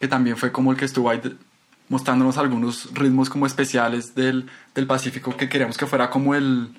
que 0.00 0.08
también 0.08 0.36
fue 0.36 0.52
como 0.52 0.72
el 0.72 0.76
que 0.76 0.84
estuvo 0.84 1.08
ahí 1.08 1.20
mostrándonos 1.88 2.36
algunos 2.36 2.92
ritmos 2.94 3.30
como 3.30 3.46
especiales 3.46 4.14
del, 4.14 4.46
del 4.74 4.86
Pacífico 4.86 5.36
que 5.36 5.48
queríamos 5.48 5.78
que 5.78 5.86
fuera 5.86 6.10
como 6.10 6.34
el, 6.34 6.70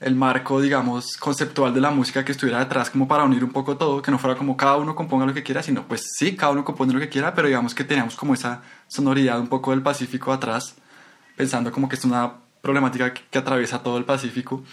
el 0.00 0.14
marco, 0.14 0.62
digamos, 0.62 1.18
conceptual 1.18 1.74
de 1.74 1.80
la 1.80 1.90
música 1.90 2.24
que 2.24 2.32
estuviera 2.32 2.58
detrás, 2.58 2.88
como 2.88 3.06
para 3.06 3.22
unir 3.22 3.44
un 3.44 3.52
poco 3.52 3.76
todo, 3.76 4.00
que 4.00 4.10
no 4.10 4.18
fuera 4.18 4.34
como 4.34 4.56
cada 4.56 4.78
uno 4.78 4.96
componga 4.96 5.26
lo 5.26 5.34
que 5.34 5.42
quiera, 5.42 5.62
sino 5.62 5.86
pues 5.86 6.02
sí, 6.16 6.34
cada 6.36 6.52
uno 6.52 6.64
compone 6.64 6.94
lo 6.94 6.98
que 6.98 7.10
quiera, 7.10 7.34
pero 7.34 7.48
digamos 7.48 7.74
que 7.74 7.84
teníamos 7.84 8.16
como 8.16 8.32
esa 8.32 8.62
sonoridad 8.88 9.38
un 9.38 9.48
poco 9.48 9.72
del 9.72 9.82
Pacífico 9.82 10.32
atrás, 10.32 10.74
pensando 11.36 11.70
como 11.70 11.86
que 11.86 11.96
es 11.96 12.04
una 12.04 12.32
problemática 12.62 13.12
que, 13.12 13.38
atraviesa 13.38 13.82
todo 13.82 13.98
el 13.98 14.06
Pacífico. 14.06 14.64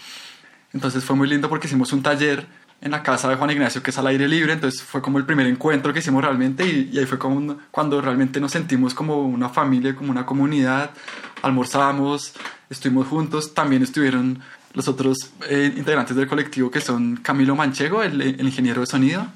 Entonces 0.72 1.04
fue 1.04 1.14
muy 1.14 1.28
lindo 1.28 1.50
porque 1.50 1.66
hicimos 1.66 1.92
un 1.92 2.02
taller 2.02 2.46
en 2.80 2.92
la 2.92 3.02
casa 3.02 3.28
de 3.28 3.36
Juan 3.36 3.50
Ignacio, 3.50 3.82
que 3.82 3.90
es 3.90 3.98
al 3.98 4.06
aire 4.06 4.28
libre, 4.28 4.54
entonces 4.54 4.80
fue 4.80 5.02
como 5.02 5.18
el 5.18 5.26
primer 5.26 5.46
encuentro 5.46 5.92
que 5.92 5.98
hicimos 5.98 6.22
realmente 6.22 6.64
y, 6.64 6.96
ahí 6.96 7.04
fue 7.04 7.18
como 7.18 7.58
cuando 7.70 8.00
realmente 8.00 8.40
nos 8.40 8.52
sentimos 8.52 8.94
como 8.94 9.22
una 9.22 9.50
familia, 9.50 9.94
como 9.94 10.10
una 10.10 10.24
comunidad, 10.24 10.90
almorzamos, 11.42 12.32
estuvimos 12.70 13.08
juntos, 13.08 13.52
también 13.52 13.82
estuvieron 13.82 14.40
los 14.74 14.88
otros 14.88 15.30
eh, 15.48 15.72
integrantes 15.76 16.16
del 16.16 16.28
colectivo 16.28 16.70
que 16.70 16.80
son 16.80 17.16
Camilo 17.16 17.56
Manchego, 17.56 18.02
el, 18.02 18.40
ingeniero 18.40 18.80
de 18.80 18.86
sonido, 18.86 19.26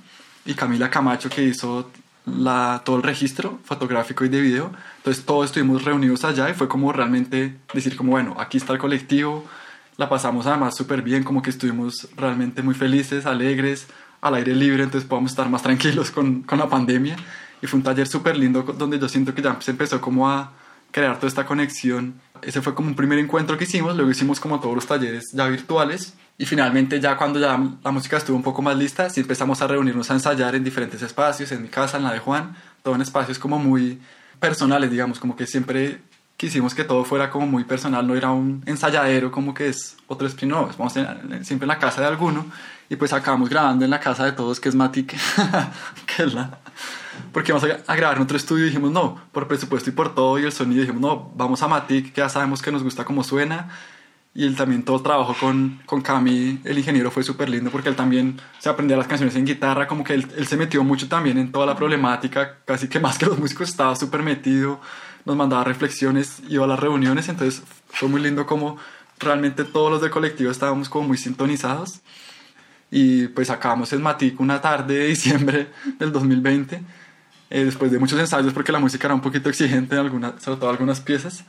y 0.45 0.55
Camila 0.55 0.91
Camacho 0.91 1.31
que 1.31 1.45
hizo 1.45 1.91
la, 2.27 2.83
todo 2.85 2.97
el 2.97 3.03
registro 3.03 3.59
fotográfico 3.65 4.25
y 4.25 4.29
de 4.29 4.41
video. 4.41 4.73
Entonces 4.99 5.25
todos 5.25 5.47
estuvimos 5.47 5.85
reunidos 5.85 6.25
allá 6.25 6.51
y 6.51 6.55
fue 6.55 6.69
como 6.69 6.93
realmente 6.93 7.57
decir 7.73 7.97
como 7.97 8.13
bueno, 8.13 8.37
aquí 8.39 8.59
está 8.59 8.73
el 8.73 8.79
colectivo, 8.79 9.45
la 9.97 10.09
pasamos 10.09 10.47
además 10.47 10.77
súper 10.77 11.03
bien, 11.03 11.23
como 11.25 11.43
que 11.43 11.51
estuvimos 11.51 12.09
realmente 12.17 12.63
muy 12.63 12.75
felices, 12.75 13.27
alegres, 13.27 13.87
al 14.21 14.35
aire 14.35 14.55
libre, 14.55 14.85
entonces 14.85 15.09
podemos 15.09 15.33
estar 15.33 15.49
más 15.49 15.63
tranquilos 15.63 16.11
con, 16.11 16.43
con 16.43 16.59
la 16.59 16.69
pandemia. 16.69 17.17
Y 17.61 17.67
fue 17.67 17.79
un 17.79 17.85
taller 17.85 18.09
súper 18.09 18.37
lindo 18.37 18.63
donde 18.63 18.99
yo 18.99 19.09
siento 19.09 19.35
que 19.35 19.43
ya 19.43 19.57
se 19.61 19.71
empezó 19.71 20.01
como 20.01 20.29
a 20.29 20.53
crear 20.91 21.17
toda 21.17 21.29
esta 21.29 21.47
conexión 21.47 22.15
ese 22.43 22.61
fue 22.61 22.75
como 22.75 22.89
un 22.89 22.95
primer 22.95 23.19
encuentro 23.19 23.57
que 23.57 23.65
hicimos, 23.65 23.97
luego 23.97 24.11
hicimos 24.11 24.41
como 24.41 24.61
todos 24.61 24.75
los 24.75 24.87
talleres 24.87 25.31
ya 25.33 25.47
virtuales 25.47 26.15
y 26.39 26.47
finalmente 26.47 27.01
ya 27.01 27.17
cuando 27.17 27.39
ya 27.39 27.59
la 27.83 27.91
música 27.91 28.17
estuvo 28.17 28.37
un 28.37 28.43
poco 28.43 28.63
más 28.63 28.77
lista, 28.77 29.09
sí 29.11 29.21
empezamos 29.21 29.63
a 29.63 29.67
reunirnos 29.67 30.11
a 30.11 30.15
ensayar 30.15 30.55
en 30.55 30.65
diferentes 30.65 31.03
espacios, 31.03 31.53
en 31.53 31.63
mi 31.63 31.69
casa, 31.69 31.99
en 31.99 32.05
la 32.05 32.13
de 32.13 32.19
Juan, 32.19 32.57
todo 32.83 32.95
en 32.95 33.03
espacios 33.03 33.39
como 33.39 33.59
muy 33.59 34.01
personales, 34.41 34.91
digamos, 34.91 35.19
como 35.19 35.37
que 35.37 35.47
siempre 35.47 36.01
quisimos 36.37 36.75
que 36.75 36.83
todo 36.83 37.05
fuera 37.05 37.31
como 37.31 37.47
muy 37.47 37.65
personal, 37.65 38.05
no 38.07 38.17
era 38.17 38.33
un 38.33 38.63
ensayadero 38.67 39.31
como 39.31 39.55
que 39.55 39.69
es 39.69 39.97
otro 40.09 40.27
spin 40.27 40.49
no, 40.49 40.69
vamos 40.77 40.93
siempre 40.93 41.65
en 41.65 41.69
la 41.69 41.79
casa 41.79 42.01
de 42.01 42.09
alguno 42.09 42.47
y 42.89 42.97
pues 42.97 43.13
acabamos 43.13 43.49
grabando 43.49 43.85
en 43.85 43.91
la 43.91 44.01
casa 44.01 44.25
de 44.25 44.33
todos 44.33 44.59
que 44.59 44.69
es 44.69 44.75
Matic, 44.75 45.15
que 46.07 46.25
es 46.25 46.35
la 46.35 46.59
porque 47.33 47.53
vamos 47.53 47.69
a, 47.87 47.97
grabar 47.97 48.17
en 48.17 48.23
otro 48.23 48.37
estudio 48.37 48.67
dijimos 48.67 48.91
no, 48.91 49.21
por 49.33 49.49
presupuesto 49.49 49.91
y 49.91 49.93
por 49.93 50.15
todo 50.15 50.39
y 50.39 50.45
el 50.45 50.53
sonido 50.53 50.83
dijimos 50.83 51.01
no, 51.01 51.33
vamos 51.35 51.63
a 51.63 51.69
Matic, 51.69 52.13
que 52.13 52.21
ya 52.21 52.29
sabemos 52.29 52.63
que 52.63 52.73
nos 52.73 52.83
gusta 52.83 53.05
cómo 53.05 53.25
suena 53.25 53.69
y 54.35 54.47
él 54.47 54.57
también 54.57 54.83
todo 54.83 54.97
el 54.97 55.03
trabajo 55.03 55.37
con, 55.39 55.81
con 55.85 56.01
Cami, 56.01 56.61
el 56.65 56.79
ingeniero, 56.79 57.11
fue 57.11 57.23
súper 57.23 57.51
lindo 57.51 57.71
porque 57.71 57.91
él 57.91 57.97
también 57.97 58.41
se 58.59 58.69
aprendía 58.69 58.97
las 58.97 59.07
canciones 59.07 59.37
en 59.37 59.45
guitarra, 59.45 59.87
como 59.87 60.05
que 60.05 60.15
él, 60.15 60.27
él, 60.37 60.47
se 60.47 60.57
metió 60.57 60.83
mucho 60.85 61.09
también 61.09 61.37
en 61.37 61.53
toda 61.53 61.67
la 61.67 61.77
problemática, 61.77 62.59
casi 62.65 62.89
que 62.89 62.99
más 62.99 63.19
que 63.19 63.27
los 63.27 63.39
músicos 63.39 63.69
estaba 63.69 63.95
súper 63.95 64.23
metido, 64.23 64.81
nos 65.27 65.37
mandaba 65.37 65.65
reflexiones, 65.65 66.43
iba 66.49 66.65
a 66.65 66.69
las 66.69 66.81
reuniones, 66.81 67.29
entonces 67.29 67.63
fue 67.89 68.09
muy 68.09 68.23
lindo 68.23 68.47
como 68.47 68.79
realmente 69.19 69.65
todos 69.65 69.91
los 69.91 70.01
del 70.01 70.11
colectivo 70.11 70.51
estábamos 70.51 70.89
como 70.89 71.09
muy 71.09 71.17
sintonizados. 71.17 72.01
Y 72.91 73.29
pues 73.29 73.49
acabamos 73.49 73.93
en 73.95 74.03
Matic 74.03 74.39
una 74.41 74.61
tarde 74.61 74.95
de 74.95 75.07
diciembre 75.07 75.69
del 75.99 76.13
2020 76.13 76.83
eh, 77.53 77.67
después 77.67 77.93
de 77.93 77.99
muchos 77.99 78.19
ensayos 78.19 78.55
porque 78.55 78.73
la 78.73 78.79
música 78.79 79.07
era 79.07 79.15
un 79.15 79.21
poquito 79.21 79.51
exigente, 79.51 79.95
en 79.95 80.01
algunas, 80.01 80.43
sobre 80.43 80.59
todo 80.59 80.71
algunas 80.71 81.03
piezas. 81.03 81.45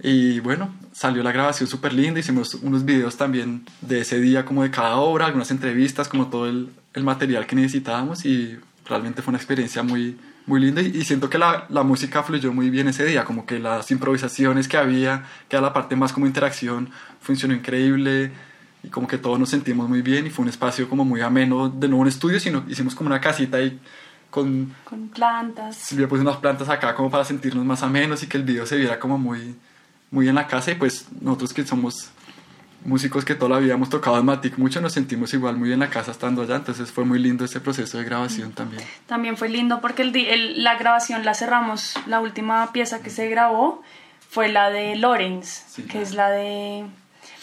Y 0.00 0.40
bueno, 0.40 0.74
salió 0.92 1.22
la 1.22 1.30
grabación 1.30 1.68
súper 1.68 1.92
linda, 1.92 2.18
hicimos 2.18 2.54
unos 2.54 2.84
videos 2.84 3.16
también 3.16 3.64
de 3.80 4.00
ese 4.00 4.20
día, 4.20 4.44
como 4.44 4.64
de 4.64 4.72
cada 4.72 4.96
obra, 4.96 5.26
algunas 5.26 5.52
entrevistas, 5.52 6.08
como 6.08 6.26
todo 6.26 6.48
el, 6.48 6.70
el 6.92 7.04
material 7.04 7.46
que 7.46 7.54
necesitábamos 7.54 8.24
y 8.24 8.58
realmente 8.84 9.22
fue 9.22 9.30
una 9.30 9.38
experiencia 9.38 9.84
muy, 9.84 10.18
muy 10.46 10.60
lindo 10.60 10.80
y, 10.80 11.04
siento 11.04 11.30
que 11.30 11.38
la, 11.38 11.66
la, 11.68 11.84
música 11.84 12.24
fluyó 12.24 12.52
muy 12.52 12.68
bien 12.68 12.88
ese 12.88 13.04
día, 13.04 13.24
como 13.24 13.46
que 13.46 13.60
las 13.60 13.92
improvisaciones 13.92 14.66
que 14.66 14.76
había, 14.76 15.24
que 15.48 15.54
era 15.54 15.62
la 15.62 15.72
parte 15.72 15.94
más 15.94 16.12
como 16.12 16.26
interacción, 16.26 16.90
funcionó 17.20 17.54
increíble 17.54 18.32
y 18.82 18.88
como 18.88 19.06
que 19.06 19.18
todos 19.18 19.38
nos 19.38 19.50
sentimos 19.50 19.88
muy 19.88 20.02
bien 20.02 20.26
y 20.26 20.30
fue 20.30 20.42
un 20.42 20.48
espacio 20.48 20.88
como 20.88 21.04
muy 21.04 21.20
ameno, 21.20 21.68
de 21.68 21.86
nuevo 21.86 22.02
un 22.02 22.08
estudio, 22.08 22.40
sino 22.40 22.64
hicimos 22.68 22.96
como 22.96 23.06
una 23.08 23.20
casita 23.20 23.58
ahí 23.58 23.78
con, 24.30 24.74
con 24.84 25.08
plantas. 25.08 25.76
Silvia 25.76 26.08
puso 26.08 26.22
unas 26.22 26.36
plantas 26.36 26.68
acá 26.68 26.94
como 26.94 27.10
para 27.10 27.24
sentirnos 27.24 27.64
más 27.64 27.82
amenos 27.82 28.22
y 28.22 28.26
que 28.26 28.36
el 28.36 28.44
video 28.44 28.66
se 28.66 28.76
viera 28.76 28.98
como 28.98 29.18
muy, 29.18 29.56
muy 30.10 30.28
en 30.28 30.34
la 30.34 30.46
casa 30.46 30.72
y 30.72 30.74
pues 30.74 31.06
nosotros 31.20 31.52
que 31.52 31.64
somos 31.64 32.10
músicos 32.84 33.24
que 33.24 33.34
toda 33.34 33.56
la 33.56 33.58
vida 33.58 33.74
hemos 33.74 33.90
tocado 33.90 34.18
en 34.18 34.24
Matic 34.24 34.56
mucho, 34.56 34.80
nos 34.80 34.92
sentimos 34.92 35.34
igual 35.34 35.56
muy 35.56 35.72
en 35.72 35.80
la 35.80 35.90
casa 35.90 36.12
estando 36.12 36.42
allá, 36.42 36.56
entonces 36.56 36.92
fue 36.92 37.04
muy 37.04 37.18
lindo 37.18 37.44
ese 37.44 37.60
proceso 37.60 37.98
de 37.98 38.04
grabación 38.04 38.52
también. 38.52 38.82
También 39.06 39.36
fue 39.36 39.48
lindo 39.48 39.80
porque 39.80 40.02
el, 40.02 40.62
la 40.62 40.76
grabación 40.76 41.24
la 41.24 41.34
cerramos, 41.34 41.94
la 42.06 42.20
última 42.20 42.70
pieza 42.72 43.00
que 43.00 43.10
se 43.10 43.28
grabó 43.28 43.82
fue 44.30 44.48
la 44.48 44.70
de 44.70 44.94
Lorenz, 44.96 45.64
que 45.90 46.02
es 46.02 46.14
la 46.14 46.30
de, 46.30 46.84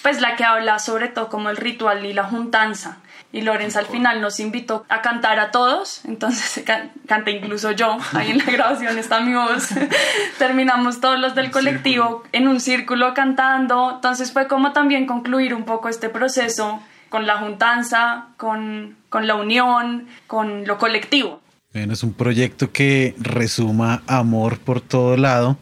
pues 0.01 0.21
la 0.21 0.35
que 0.35 0.45
habla 0.45 0.79
sobre 0.79 1.09
todo 1.09 1.29
como 1.29 1.49
el 1.49 1.57
ritual 1.57 2.05
y 2.05 2.13
la 2.13 2.23
juntanza 2.23 2.99
y 3.31 3.41
Lorenz 3.41 3.75
al 3.75 3.85
final 3.85 4.21
nos 4.21 4.39
invitó 4.39 4.85
a 4.89 5.01
cantar 5.01 5.39
a 5.39 5.51
todos, 5.51 6.03
entonces 6.05 6.63
canté 7.07 7.31
incluso 7.31 7.71
yo, 7.71 7.97
ahí 8.13 8.31
en 8.31 8.37
la 8.39 8.45
grabación 8.45 8.97
está 8.97 9.19
mi 9.21 9.33
voz, 9.33 9.69
terminamos 10.37 11.01
todos 11.01 11.19
los 11.19 11.35
del 11.35 11.51
colectivo 11.51 12.23
en 12.31 12.47
un 12.47 12.59
círculo 12.59 13.13
cantando, 13.13 13.93
entonces 13.95 14.31
fue 14.31 14.47
como 14.47 14.71
también 14.71 15.05
concluir 15.05 15.53
un 15.53 15.65
poco 15.65 15.89
este 15.89 16.09
proceso 16.09 16.81
con 17.09 17.27
la 17.27 17.37
juntanza, 17.37 18.27
con, 18.37 18.97
con 19.09 19.27
la 19.27 19.35
unión, 19.35 20.07
con 20.27 20.65
lo 20.65 20.77
colectivo. 20.77 21.41
Bueno, 21.73 21.93
es 21.93 22.03
un 22.03 22.13
proyecto 22.13 22.71
que 22.71 23.15
resuma 23.17 24.01
amor 24.07 24.59
por 24.59 24.79
todo 24.79 25.17
lado 25.17 25.57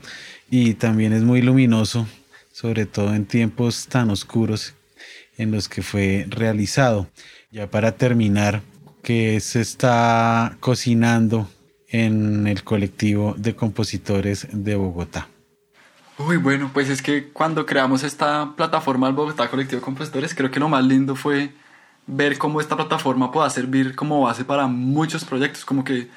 y 0.50 0.76
también 0.76 1.12
es 1.12 1.24
muy 1.24 1.42
luminoso, 1.42 2.08
sobre 2.52 2.86
todo 2.86 3.16
en 3.16 3.26
tiempos 3.26 3.88
tan 3.88 4.12
oscuros 4.12 4.76
en 5.38 5.52
los 5.52 5.68
que 5.68 5.82
fue 5.82 6.28
realizado. 6.30 7.08
Ya 7.54 7.70
para 7.70 7.92
terminar, 7.92 8.64
¿qué 9.04 9.40
se 9.40 9.62
está 9.62 10.58
cocinando 10.60 11.48
en 11.88 12.48
el 12.48 12.64
colectivo 12.64 13.36
de 13.38 13.56
compositores 13.56 14.48
de 14.52 14.76
Bogotá? 14.76 15.28
Uy, 16.18 16.38
bueno, 16.38 16.72
pues 16.74 16.90
es 16.90 17.04
que 17.04 17.30
cuando 17.30 17.68
creamos 17.68 18.02
esta 18.02 18.56
plataforma 18.56 19.06
del 19.06 19.16
Bogotá 19.16 19.52
Colectivo 19.52 19.82
de 19.82 19.86
Compositores, 19.86 20.34
creo 20.34 20.50
que 20.50 20.60
lo 20.60 20.68
más 20.68 20.84
lindo 20.84 21.16
fue 21.16 21.54
ver 22.08 22.40
cómo 22.40 22.60
esta 22.60 22.76
plataforma 22.76 23.32
pueda 23.32 23.52
servir 23.52 23.94
como 23.94 24.22
base 24.22 24.44
para 24.44 24.66
muchos 24.66 25.24
proyectos, 25.24 25.64
como 25.64 25.84
que 25.84 26.10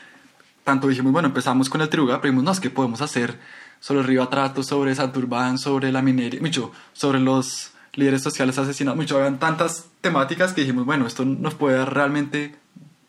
tanto 0.64 0.88
dijimos, 0.88 1.12
bueno, 1.12 1.28
empezamos 1.28 1.68
con 1.68 1.82
el 1.82 1.90
Tribuga, 1.90 2.14
pero 2.22 2.32
dijimos, 2.32 2.44
no, 2.44 2.52
es 2.52 2.60
que 2.60 2.70
podemos 2.70 3.02
hacer 3.02 3.38
sobre 3.78 4.02
río 4.04 4.22
Atrato, 4.22 4.62
sobre 4.62 4.94
Santurbán, 4.94 5.58
sobre 5.58 5.92
la 5.92 6.00
minería, 6.00 6.40
mucho, 6.40 6.72
sobre 6.94 7.20
los 7.20 7.75
líderes 7.96 8.22
sociales 8.22 8.58
asesinados, 8.58 8.96
mucho, 8.96 9.16
habían 9.16 9.38
tantas 9.38 9.86
temáticas 10.00 10.52
que 10.52 10.60
dijimos, 10.60 10.86
bueno, 10.86 11.06
esto 11.06 11.24
nos 11.24 11.54
puede 11.54 11.84
realmente 11.84 12.54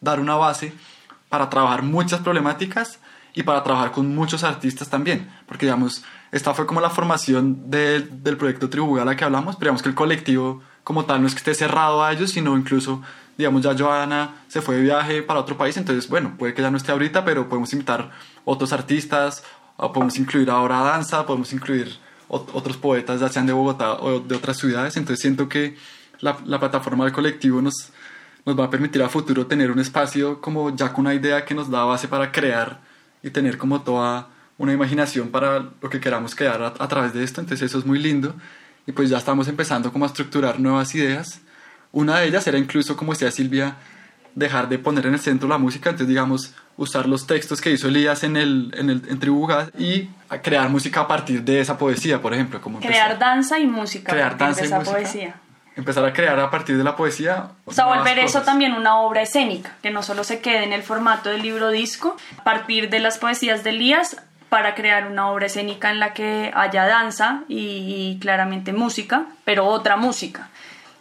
dar 0.02 0.19
una 0.19 0.36
base 0.36 0.73
para 1.30 1.50
trabajar 1.50 1.84
muchas 1.84 2.21
problemáticas 2.21 3.00
y 3.34 3.43
para 3.43 3.63
trabajar 3.63 3.91
con 3.91 4.15
muchos 4.15 4.43
artistas 4.43 4.89
también, 4.89 5.30
porque 5.45 5.65
digamos, 5.65 6.04
esta 6.32 6.54
fue 6.54 6.65
como 6.65 6.82
la 6.82 6.89
formación 6.89 7.69
del 7.69 8.38
proyecto 8.38 8.69
Tribu 8.69 8.97
a 8.97 9.06
la 9.06 9.15
que 9.15 9.23
hablamos, 9.23 9.56
pero 9.56 9.67
digamos 9.67 9.84
que 9.84 9.89
el 9.89 9.95
colectivo 9.95 10.62
como 10.84 11.06
tal 11.06 11.21
no 11.21 11.28
es 11.28 11.34
que 11.34 11.39
esté 11.39 11.54
cerrado 11.54 12.04
a 12.04 12.13
ellos, 12.13 12.32
sino 12.32 12.58
incluso, 12.58 13.02
digamos, 13.38 13.62
ya 13.62 13.76
Joana 13.78 14.36
se 14.47 14.62
fue 14.62 14.76
de 14.76 14.82
viaje 14.82 15.21
para 15.21 15.39
otro 15.39 15.58
país, 15.58 15.76
entonces, 15.78 16.10
bueno, 16.10 16.36
puede 16.38 16.54
que 16.54 16.62
ya 16.62 16.71
no 16.71 16.78
esté 16.78 16.93
ahorita, 16.93 17.26
pero 17.26 17.50
podemos 17.50 17.71
invitar 17.73 18.10
otros 18.45 18.71
artistas, 18.73 19.43
podemos 19.78 20.17
incluir 20.17 20.50
ahora 20.50 20.80
danza, 20.80 21.26
podemos 21.26 21.52
incluir 21.54 22.00
otros 22.28 22.78
poetas, 22.78 23.20
ya 23.20 23.30
sean 23.30 23.46
de 23.46 23.54
Bogotá 23.54 23.94
o 23.94 24.20
de 24.20 24.36
otras 24.36 24.58
ciudades. 24.58 24.98
Entonces 24.98 25.22
siento 25.22 25.48
que 25.48 25.78
la, 26.20 26.38
la, 26.46 26.60
plataforma 26.60 27.06
del 27.06 27.13
colectivo 27.13 27.62
nos, 27.62 27.92
nos 28.46 28.60
va 28.60 28.66
a 28.66 28.70
permitir 28.70 29.02
a 29.02 29.10
futuro 29.10 29.48
tener 29.48 29.72
un 29.72 29.80
espacio 29.80 30.42
como 30.42 30.76
ya 30.76 30.92
con 30.92 31.06
una 31.06 31.13
idea 31.13 31.46
que 31.46 31.54
nos 31.54 31.70
da 31.70 31.84
base 31.84 32.08
para 32.08 32.32
crear 32.32 32.82
y 33.24 33.30
tener 33.30 33.58
como 33.58 33.82
toda 33.82 34.30
una 34.58 34.74
imaginación 34.74 35.30
para 35.30 35.60
lo 35.60 35.90
que 35.90 36.00
queramos 36.00 36.36
crear 36.36 36.62
a, 36.62 36.68
a 36.68 36.88
través 36.88 37.13
de 37.13 37.24
esto. 37.24 37.42
Entonces 37.42 37.70
eso 37.70 37.80
es 37.80 37.86
muy 37.86 38.00
lindo. 38.00 38.36
Y 38.86 38.92
pues 38.92 39.10
ya 39.10 39.18
estamos 39.18 39.48
empezando 39.48 39.92
como 39.92 40.06
a 40.06 40.08
estructurar 40.08 40.60
nuevas 40.60 40.94
ideas. 40.96 41.42
Una 41.92 42.20
de 42.20 42.28
ellas 42.28 42.48
era 42.48 42.58
incluso, 42.58 42.96
como 42.96 43.13
decía 43.13 43.32
Silvia, 43.32 43.78
dejar 44.38 44.69
de 44.69 44.78
poner 44.78 45.08
en 45.08 45.15
el 45.15 45.19
centro 45.19 45.50
la 45.50 45.58
música, 45.58 45.89
entonces 45.89 46.08
digamos, 46.08 46.54
usar 46.78 47.08
los 47.08 47.26
textos 47.26 47.60
que 47.60 47.71
hizo 47.71 47.88
Elías 47.88 48.23
en, 48.23 48.38
el, 48.38 48.71
en, 48.78 48.91
el, 48.91 49.02
en 49.10 49.19
y 49.80 50.10
crear 50.43 50.69
música 50.69 51.02
a 51.02 51.08
partir 51.08 51.41
de 51.41 51.60
esa 51.60 51.78
poesía, 51.80 52.21
por 52.21 52.36
ejemplo. 52.36 52.62
Como 52.62 52.80
crear 52.80 53.17
danza 53.17 53.58
y 53.58 53.65
música 53.65 54.12
crear 54.12 54.38
danza 54.38 54.62
de 54.62 54.67
esa 54.67 54.82
poesía. 54.82 55.36
Empezar 55.76 56.06
a 56.06 56.13
crear 56.13 56.39
a 56.39 56.52
partir 56.52 56.78
de 56.78 56.84
la 56.84 56.95
poesía. 56.95 57.50
O 57.65 57.73
sea, 57.73 57.86
volver 57.86 58.19
eso 58.19 58.43
también 58.43 58.73
una 58.73 59.00
obra 59.00 59.23
escénica, 59.23 59.73
que 59.82 59.89
no 59.89 60.04
solo 60.04 60.23
se 60.23 60.39
quede 60.39 60.63
en 60.63 60.73
el 60.73 60.84
formato 60.84 61.30
del 61.30 61.41
libro 61.41 61.71
disco, 61.71 62.15
a 62.38 62.43
partir 62.43 62.91
de 62.91 63.00
las 63.00 63.17
poesías 63.17 63.63
de 63.63 63.71
Elías 63.71 64.17
para 64.50 64.76
crear 64.76 65.08
una 65.08 65.30
obra 65.30 65.47
escénica 65.47 65.89
en 65.89 66.00
la 66.00 66.13
que 66.13 66.52
haya 66.56 66.86
danza 66.86 67.41
y 67.47 68.19
claramente 68.21 68.71
música, 68.71 69.26
pero 69.45 69.65
otra 69.65 69.97
música. 69.97 70.50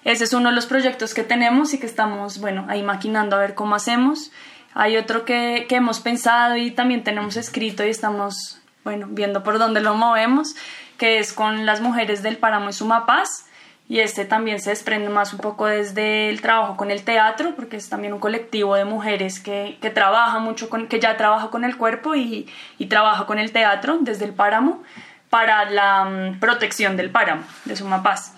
Ese 0.07 0.23
es 0.23 0.33
uno 0.33 0.51
de 0.51 0.55
los 0.55 0.67
proyectos 0.67 1.15
que 1.15 1.25
tenemos 1.25 1.75
y 1.75 1.81
que 1.81 1.87
estamos, 1.87 2.39
bueno, 2.39 2.65
ahí 2.69 2.81
maquinando 2.81 3.35
a 3.35 3.41
ver 3.41 3.57
cómo 3.57 3.75
hacemos. 3.75 4.31
Hay 4.73 4.97
otro 4.97 5.25
que, 5.25 5.67
que 5.69 5.75
hemos 5.75 5.99
pensado 5.99 6.55
y 6.57 6.71
también 6.71 7.03
tenemos 7.03 7.37
escrito 7.37 7.85
y 7.85 7.89
estamos, 7.89 8.61
bueno, 8.85 9.09
viendo 9.11 9.43
por 9.43 9.59
dónde 9.59 9.81
lo 9.81 9.97
movemos, 9.97 10.55
que 10.97 11.19
es 11.19 11.33
con 11.33 11.67
las 11.67 11.81
mujeres 11.81 12.23
del 12.23 12.37
Páramo 12.37 12.71
y 12.71 12.73
Sumapaz. 12.73 13.47
Y 13.89 13.99
este 13.99 14.25
también 14.25 14.61
se 14.61 14.71
desprende 14.71 15.09
más 15.09 15.33
un 15.33 15.41
poco 15.41 15.67
desde 15.67 16.31
el 16.31 16.41
trabajo 16.41 16.77
con 16.77 16.93
el 16.93 17.03
teatro, 17.03 17.57
porque 17.57 17.77
es 17.77 17.89
también 17.89 18.13
un 18.13 18.21
colectivo 18.21 18.77
de 18.77 18.85
mujeres 18.85 19.41
que, 19.41 19.77
que 19.83 19.91
trabaja 19.91 20.39
mucho, 20.39 20.71
con, 20.71 20.87
que 20.87 21.01
ya 21.01 21.17
trabaja 21.17 21.51
con 21.51 21.65
el 21.65 21.77
cuerpo 21.77 22.15
y, 22.15 22.49
y 22.79 22.87
trabaja 22.87 23.27
con 23.27 23.41
el 23.41 23.51
teatro 23.51 23.99
desde 24.03 24.25
el 24.25 24.35
páramo 24.35 24.85
para 25.31 25.69
la 25.69 26.05
mm, 26.05 26.39
protección 26.39 26.97
del 26.97 27.11
páramo 27.11 27.43
de 27.65 27.75
Sumapaz 27.75 28.36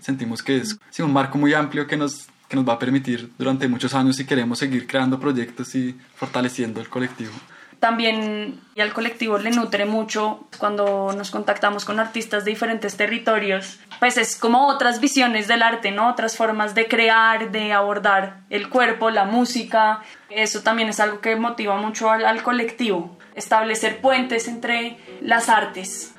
sentimos 0.00 0.42
que 0.42 0.56
es 0.58 0.78
un 0.98 1.12
marco 1.12 1.38
muy 1.38 1.54
amplio 1.54 1.86
que 1.86 1.96
nos, 1.96 2.28
que 2.48 2.56
nos 2.56 2.68
va 2.68 2.74
a 2.74 2.78
permitir 2.78 3.30
durante 3.38 3.68
muchos 3.68 3.94
años 3.94 4.16
si 4.16 4.26
queremos 4.26 4.58
seguir 4.58 4.86
creando 4.86 5.20
proyectos 5.20 5.74
y 5.74 5.96
fortaleciendo 6.16 6.80
el 6.80 6.88
colectivo. 6.88 7.32
También 7.80 8.60
y 8.74 8.82
al 8.82 8.92
colectivo 8.92 9.38
le 9.38 9.50
nutre 9.50 9.86
mucho 9.86 10.46
cuando 10.58 11.14
nos 11.16 11.30
contactamos 11.30 11.86
con 11.86 11.98
artistas 11.98 12.44
de 12.44 12.50
diferentes 12.50 12.94
territorios, 12.98 13.80
pues 14.00 14.18
es 14.18 14.36
como 14.36 14.66
otras 14.66 15.00
visiones 15.00 15.48
del 15.48 15.62
arte, 15.62 15.90
¿no? 15.90 16.10
Otras 16.10 16.36
formas 16.36 16.74
de 16.74 16.88
crear, 16.88 17.50
de 17.50 17.72
abordar 17.72 18.40
el 18.50 18.68
cuerpo, 18.68 19.08
la 19.08 19.24
música. 19.24 20.02
Eso 20.28 20.60
también 20.60 20.90
es 20.90 21.00
algo 21.00 21.20
que 21.20 21.36
motiva 21.36 21.76
mucho 21.76 22.10
al, 22.10 22.26
al 22.26 22.42
colectivo, 22.42 23.16
establecer 23.34 24.02
puentes 24.02 24.46
entre 24.46 24.98
las 25.22 25.48
artes. 25.48 26.14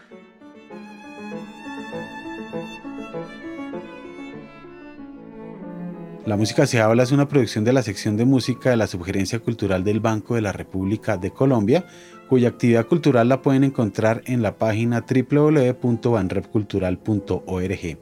La 6.32 6.38
música 6.38 6.66
se 6.66 6.80
habla 6.80 7.04
es 7.04 7.12
una 7.12 7.28
producción 7.28 7.66
de 7.66 7.74
la 7.74 7.84
sección 7.84 8.16
de 8.16 8.24
música 8.24 8.70
de 8.70 8.78
la 8.78 8.88
Subgerencia 8.88 9.40
Cultural 9.40 9.84
del 9.84 10.00
Banco 10.00 10.36
de 10.36 10.40
la 10.40 10.54
República 10.54 11.18
de 11.18 11.32
Colombia, 11.32 11.86
cuya 12.30 12.48
actividad 12.48 12.88
cultural 12.88 13.28
la 13.28 13.42
pueden 13.42 13.66
encontrar 13.66 14.24
en 14.28 14.42
la 14.42 14.58
página 14.58 15.04
www.banrepcultural.org. 15.06 17.98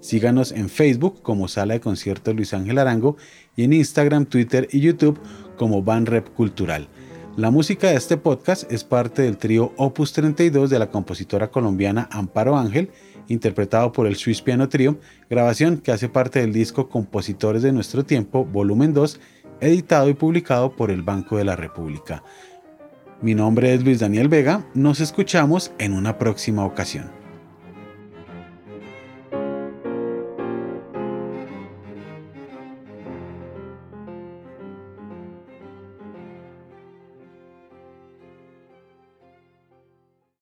Síganos 0.00 0.52
en 0.52 0.70
Facebook 0.70 1.20
como 1.20 1.48
Sala 1.48 1.74
de 1.74 1.80
Conciertos 1.80 2.34
Luis 2.34 2.54
Ángel 2.54 2.78
Arango 2.78 3.18
y 3.56 3.64
en 3.64 3.74
Instagram, 3.74 4.24
Twitter 4.24 4.68
y 4.72 4.80
YouTube 4.80 5.20
como 5.58 5.82
Banrep 5.82 6.30
Cultural. 6.30 6.88
La 7.36 7.50
música 7.50 7.88
de 7.88 7.96
este 7.96 8.16
podcast 8.16 8.72
es 8.72 8.84
parte 8.84 9.20
del 9.20 9.36
trío 9.36 9.74
Opus 9.76 10.14
32 10.14 10.70
de 10.70 10.78
la 10.78 10.90
compositora 10.90 11.50
colombiana 11.50 12.08
Amparo 12.10 12.56
Ángel 12.56 12.88
interpretado 13.28 13.92
por 13.92 14.06
el 14.06 14.16
Swiss 14.16 14.42
Piano 14.42 14.68
Trio, 14.68 14.98
grabación 15.28 15.78
que 15.78 15.92
hace 15.92 16.08
parte 16.08 16.40
del 16.40 16.52
disco 16.52 16.88
Compositores 16.88 17.62
de 17.62 17.72
Nuestro 17.72 18.04
Tiempo, 18.04 18.44
volumen 18.44 18.92
2, 18.94 19.20
editado 19.60 20.08
y 20.08 20.14
publicado 20.14 20.76
por 20.76 20.90
el 20.90 21.02
Banco 21.02 21.36
de 21.36 21.44
la 21.44 21.56
República. 21.56 22.22
Mi 23.22 23.34
nombre 23.34 23.72
es 23.72 23.82
Luis 23.82 24.00
Daniel 24.00 24.28
Vega, 24.28 24.66
nos 24.74 25.00
escuchamos 25.00 25.72
en 25.78 25.94
una 25.94 26.18
próxima 26.18 26.64
ocasión. 26.64 27.15